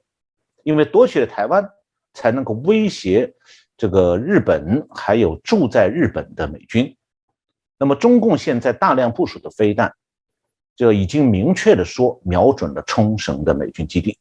[0.64, 1.66] 因为夺取了台湾，
[2.14, 3.34] 才能够威胁
[3.78, 6.98] 这个日本，还有住在日本的美军。
[7.78, 9.96] 那么，中共现在大量部署的飞弹，
[10.76, 14.18] 就已经明确的说瞄准了冲绳的美军基地。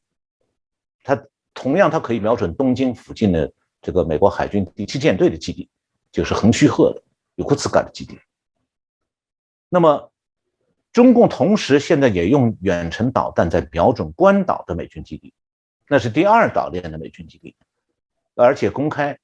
[1.03, 1.21] 它
[1.55, 3.53] 同样，它可以瞄准东京附近的。
[3.85, 5.69] 这个美国海军第七舰队的基地，
[6.13, 7.03] 就是横须贺的
[7.35, 8.17] 有库茨卡的基地。
[9.69, 10.13] 那么，
[10.93, 15.35] 中共同时现在也用远程导弹在瞄准关岛的美军基地，
[15.89, 17.57] 那是第二岛链的美军基地，
[18.37, 19.19] 而且公开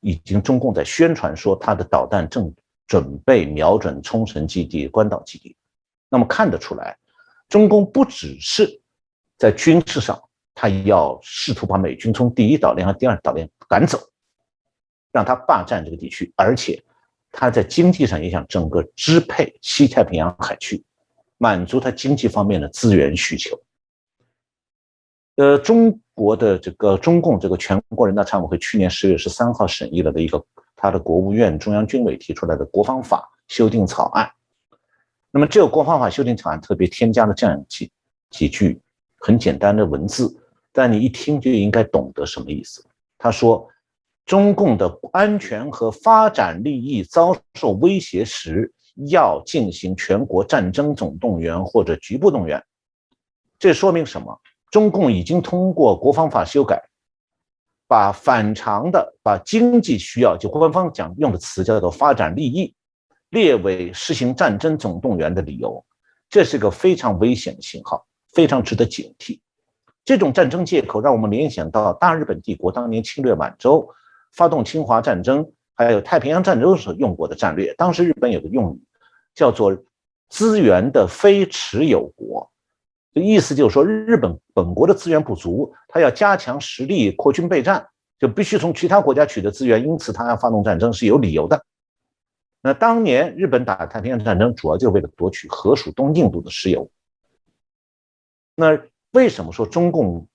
[0.00, 2.50] 已经中共在宣传说他的导弹正
[2.86, 5.54] 准备瞄准冲绳基地、关岛基地。
[6.08, 6.96] 那么看得出来，
[7.48, 8.80] 中共不只是
[9.36, 10.20] 在军事上，
[10.54, 13.98] 他要试图把美军从第一岛链和第二岛链赶走，
[15.12, 16.82] 让他霸占这个地区，而且
[17.30, 20.82] 他在经济上也想整个支配西太平洋海区，
[21.36, 23.60] 满足他经济方面的资源需求。
[25.36, 30.44] 呃，中国的这个中共这个全国人大常委会去年十月十三号审议了的一个
[30.74, 34.28] 他的国务院中央军委提出来的国防法修订草案。
[35.30, 37.90] 那么这个国防法修订草案特别添加了这样几
[38.30, 38.80] 几句
[39.18, 40.34] 很简单的文字，
[40.72, 42.84] 但你一听就应该懂得什么意思。
[43.18, 43.68] 他说，
[44.24, 48.72] 中共的安全和发展利益遭受威胁时，
[49.10, 52.62] 要进行全国战争总动员或者局部动员。
[53.58, 54.40] 这说明什么？
[54.70, 56.80] 中共已经通过国防法修改，
[57.86, 62.74] 把反常的、把经济需要，就官方讲用的词叫做发展利益，
[63.30, 65.84] 列为实行战争总动员的理由。
[66.30, 69.40] 这是个非常危险的信号，非常值得警惕。
[70.04, 73.88] 这种战争借口让我们联想到大日本帝国当年侵略满洲、
[74.32, 77.74] 发动侵华战争，还有太平洋战争时用过的战略。
[77.74, 78.80] 当时日本有个用语
[79.34, 79.76] 叫做
[80.28, 82.50] “资源的非持有国”。
[83.14, 87.84] 意思就是说，日本本国的资源不足，他要加强实力、扩军备战，
[88.18, 91.60] 就必须从其他国家取得资源，因此他要发动战争是有理由的。
[92.60, 96.90] 那当年日本打太平洋战争，主要就是为了夺取河属东印度的石油。
[98.54, 98.78] 那
[99.12, 100.26] 为什么说中共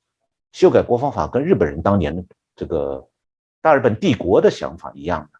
[0.52, 2.24] 修改国防法跟日本人当年的
[2.56, 3.08] 这个
[3.62, 5.40] 大日本帝国的想法一样呢？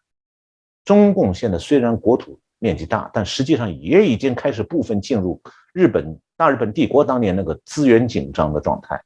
[0.84, 5.40] 中共现在虽然国土面积大，但实际上也已经开始部分进入
[5.72, 6.20] 日本。
[6.36, 9.00] 大日本帝国当年那个资源紧张的状态，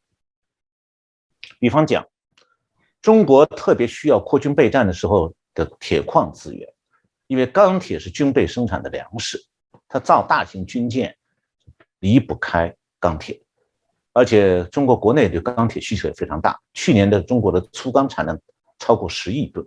[1.61, 2.09] 比方讲，
[3.03, 6.67] 中国特别需要扩军备战的时候的铁矿资源，
[7.29, 9.41] 因为钢铁是军备生产的粮食，
[9.87, 11.17] 它造大型军舰
[12.01, 13.41] 离不开钢铁，
[14.13, 16.59] 而且中国国内对钢铁需求也非常大。
[16.75, 18.37] 去年的中国的粗钢产量
[18.79, 19.65] 超过十亿吨，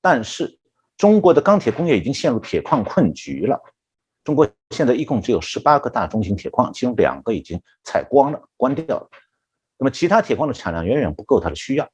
[0.00, 0.58] 但是
[0.96, 3.58] 中国的钢铁工业已经陷入铁矿困局了。
[4.22, 9.08] 中国现在一共只有十八个大中型铁矿，其中两个已经采光了、关掉了。
[9.78, 11.88] 那么其他铁矿的产量远远不够它的需要，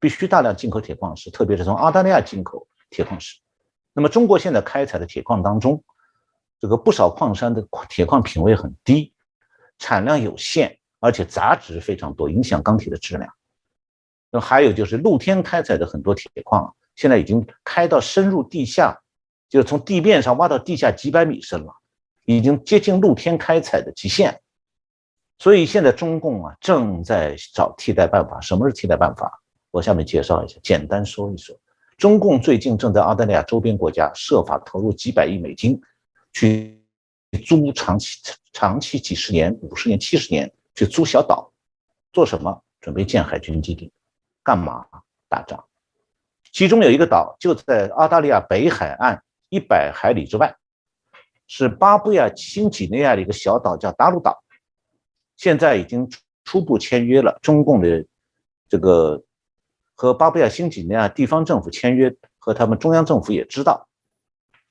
[0.00, 3.38] 必须大量进口铁矿石，特别是从澳大利亚进口铁矿石。
[3.94, 5.82] 那么中国现在开采的铁矿当中，
[6.60, 9.14] 这个不少矿山的铁矿品位很低，
[9.78, 13.32] 产量有限，而且杂质非常多，影响钢铁的质量。
[14.30, 19.00] 那还有就是露天开采的很多铁矿，现在已经开到深入地下。
[19.46, 21.72] 就是从地面上挖到地下几百米深了，
[22.24, 24.40] 已经接近露天开采的极限，
[25.38, 28.40] 所以现在中共啊正在找替代办法。
[28.40, 29.30] 什么是替代办法？
[29.70, 31.56] 我下面介绍一下，简单说一说。
[31.96, 35.80] 中共最近正在澳大利亚周边国家设法投入几百亿美金，
[36.32, 36.82] 去
[37.46, 38.18] 租长期、
[38.52, 41.52] 长期几十年、五十年、七十年去租小岛，
[42.12, 42.62] 做什么？
[42.80, 43.90] 准备建海军基地，
[44.42, 44.84] 干嘛？
[45.28, 45.64] 打仗。
[46.52, 49.22] 其中有一个岛就在澳大利亚北海岸。
[49.50, 50.52] 一百海里之外，
[51.46, 54.42] 是巴布亚新几内亚的一个小岛，叫达鲁岛。
[55.36, 56.10] 现在已经
[56.44, 58.04] 初步签约了，中共的
[58.68, 59.22] 这个
[59.94, 63.88] 和巴布亚新几内亚地方政府签约，和他们中央政府也知道，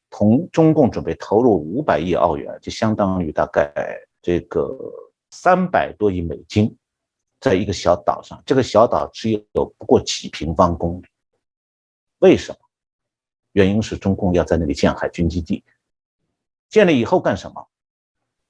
[0.09, 3.74] 同中共准备投入五百亿澳元，就相当于大概
[4.21, 4.78] 这个
[5.32, 6.76] 三百多亿美金，
[7.39, 8.41] 在一个小岛上。
[8.45, 11.05] 这个小岛只有不过几平方公里，
[12.19, 12.57] 为什么？
[13.53, 15.63] 原因是中共要在那里建海军基地，
[16.69, 17.67] 建了以后干什么？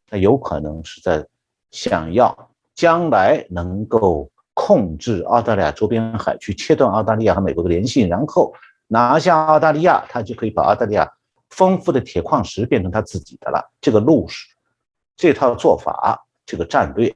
[0.10, 1.28] 那有可能是在
[1.72, 8.54] 想要将来能够控制澳大利亚周边海区，切断澳大利亚和美国的联系，然后
[8.88, 11.12] 拿下澳大利亚，他就可以把澳大利亚
[11.50, 13.72] 丰富的铁矿石变成他自己的了。
[13.82, 14.48] 这个路是
[15.16, 17.16] 这套做法，这个战略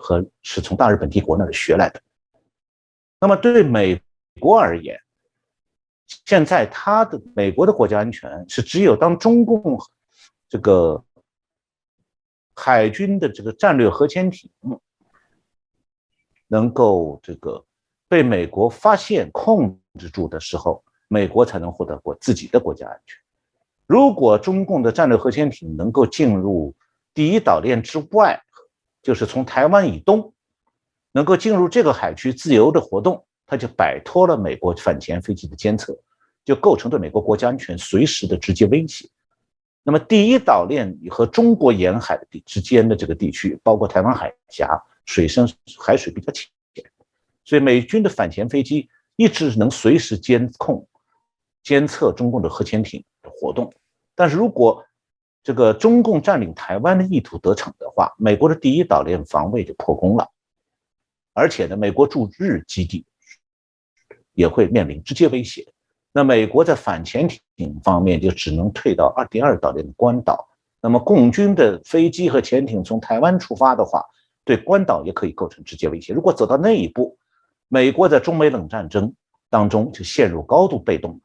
[0.00, 2.00] 和是从大日本帝国那里学来的。
[3.20, 4.00] 那么对美
[4.40, 5.00] 国而言，
[6.24, 9.78] 现在，他的美国的国家安全是只有当中共
[10.48, 11.02] 这个
[12.54, 14.50] 海军的这个战略核潜艇
[16.48, 17.64] 能够这个
[18.08, 23.18] 被美国发现控制住的时候，美国才能获得过自己的国家安全。
[23.86, 26.74] 如果中共的战略核潜艇能够进入
[27.14, 28.40] 第一岛链之外，
[29.02, 30.32] 就是从台湾以东，
[31.12, 33.22] 能够进入这个海区自由的活动。
[33.48, 35.96] 它就摆脱了美国反潜飞机的监测，
[36.44, 39.08] 就构成对美国国家安全随时的直接威胁。
[39.84, 44.68] 那么，第一岛链和中国沿海的地之间的这个地区，包括台湾海峡，
[45.06, 46.50] 水深海水比较浅，
[47.44, 50.86] 所以美军的反潜飞机一直能随时监控、
[51.62, 53.72] 监测中共的核潜艇的活动。
[54.14, 54.84] 但是如果
[55.42, 60.28] 这个中共占领台湾的意图得逞的话，美国的第一岛链防卫就破功了，
[61.32, 63.06] 而且呢，美国驻日基地
[64.32, 65.64] 也会面临直接威胁。
[66.12, 70.48] 那美国在反潜艇方面就只能退到二第二岛链的关岛。
[70.80, 74.04] 那么，共军的飞机和潜艇从台湾出发的话，
[74.46, 76.14] 对关岛也可以构成直接威胁。
[76.14, 77.18] 如果走到那一步，
[77.66, 79.12] 美国在中美冷战争
[79.50, 81.20] 当中就陷入高度被动。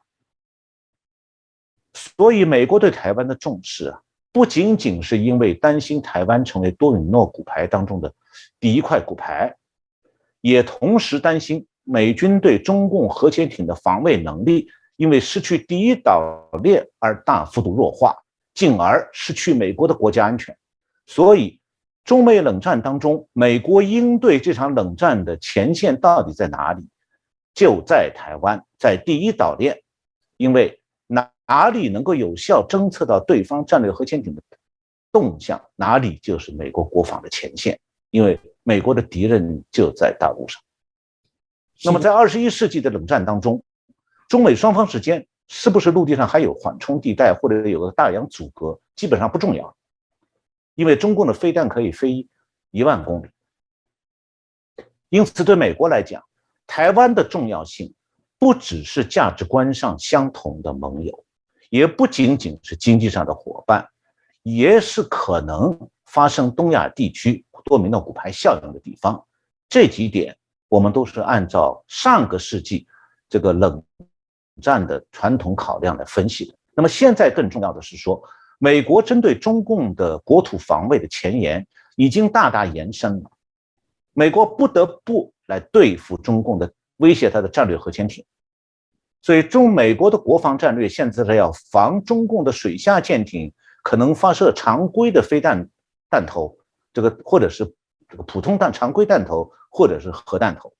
[1.94, 4.00] 所以，美国对台湾的重视啊，
[4.32, 8.12] 不仅仅是因为担心台湾成为多米诺骨牌当中的
[8.58, 9.54] 第一块骨牌，
[10.40, 14.66] 也同时担心美军对中共核潜艇的防卫能力
[14.96, 18.16] 因为失去第一岛链而大幅度弱化，
[18.52, 20.56] 进而失去美国的国家安全。
[21.06, 21.60] 所以，
[22.04, 26.86] 中美冷战当中，美国应对这场冷战的前线到底在哪里？
[27.54, 29.82] 就在台湾，在第一岛链，
[30.36, 30.78] 因为。
[31.08, 34.40] 哪哪里能够有效侦测到对方战略核潜艇的
[35.12, 37.78] 动向，哪里就是美国国防的前线，
[38.10, 40.62] 因为美国的敌人就在大陆上。
[41.84, 43.62] 那么，在二十一世纪的冷战当中，
[44.26, 49.76] 中美双方之间是不是陆地上还有缓冲地带，或者有个大洋阻隔，基本上不重要，
[50.74, 52.26] 因为中共的飞弹可以飞
[52.70, 53.28] 一万公里。
[55.08, 56.22] 因此，对美国来讲，
[56.66, 57.92] 台湾的重要性
[58.38, 61.24] 不只是价值观上相同的盟友。
[61.68, 63.88] 也不仅仅是经济上的伙伴，
[64.42, 69.24] 也是可能发生东亚地区多米诺骨牌效应的地方。
[69.70, 70.36] 这几点
[70.68, 72.86] 我们都是按照上个世纪
[73.26, 73.82] 这个冷
[74.60, 76.54] 战的传统考量来分析的。
[76.74, 78.22] 那么现在更重要的是说，
[78.64, 83.28] 美国针对中共的国土防卫的前沿已经大大延伸了，
[84.12, 88.24] 美国不得不来对付中共的威胁，它的战略核潜艇。
[89.20, 93.52] 所以，中美国的国防战略现在是要防中共的水下舰艇
[93.82, 95.68] 可能发射常规的飞弹
[96.08, 96.56] 弹头，
[96.92, 97.64] 这个或者是
[98.08, 100.72] 这个普通弹常规弹头，或者是核弹头。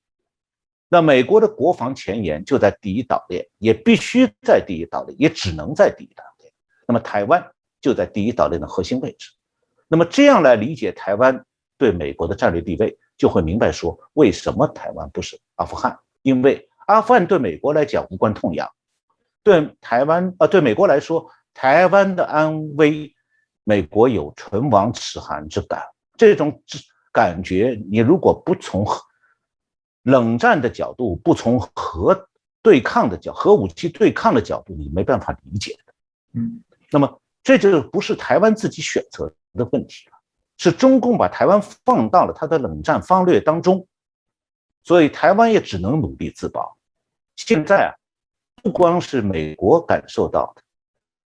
[0.88, 6.52] 那美国的国防前沿就在第一岛链，也必须在第一岛链，也只能在第一岛链。
[6.86, 7.44] 那么台湾
[7.82, 9.30] 就在第一岛链的核心位置。
[9.88, 11.44] 那么这样来理解台湾
[11.76, 16.66] 对美国的战略地位，就会明白说为什么台湾不是阿富汗，因为。
[16.86, 18.68] 阿富汗对美国来讲无关痛痒，
[19.44, 23.14] 对台湾呃对美国来说，台湾的安危，
[23.62, 25.80] 美国有唇亡齿寒之感。
[26.18, 26.60] 这种
[27.12, 28.84] 感觉，你如果不从
[30.02, 32.28] 冷战的角度，不从核
[32.62, 35.94] 对抗的角核武器对抗的角度，你没办法理解的。
[36.32, 40.16] 嗯，那么这就不是台湾自己选择的问题了，
[40.58, 43.86] 是中共把台湾放到了他的冷战方略当中。
[44.84, 46.76] 所以台湾也只能努力自保。
[47.36, 47.90] 现在啊，
[48.62, 50.62] 不光是美国感受到的，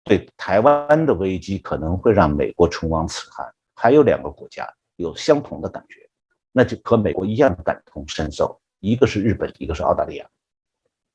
[0.04, 6.10] 对台湾的危机可能会让美国唇亡齿寒，还有两个国家有相同的感觉，
[6.52, 8.60] 那就和美国一样感同身受。
[8.80, 10.28] 一个是日本，一个是澳大利亚，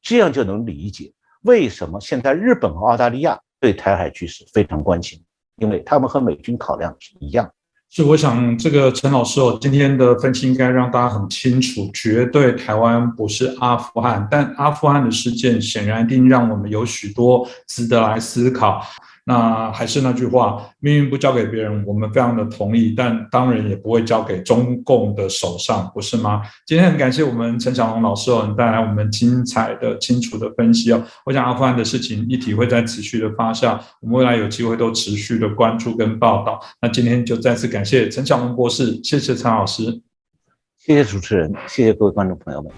[0.00, 5.20] 这样就能理解为什么现在日本和澳大利亚对台海局势非常关心，
[5.56, 7.50] 因为他们和美军考量是一样。
[7.88, 18.80] 所以我想，这个陈老师哦，今天的分析应该让大家很清楚，绝对台湾不是阿富汗，但阿富汗的事件显然一定让我们有许多值得来思考。
[19.28, 26.42] 那还是那句话，命运不交给别人，我们非常的同意，但当然也不会交给中共的手上，不是吗？
[26.64, 31.02] 今天很感谢我们陈小龙老师哦，带来我们精彩的、清楚的分析哦。
[31.24, 36.60] 我想阿富汗的事情议题会在持续的发酵，我们未来有机会都持续的关注跟报道。
[36.80, 39.82] 那今天就再次感谢陈小龙博士，谢谢陈老师，
[40.78, 42.70] 谢谢主持人，谢谢各位观众朋友们。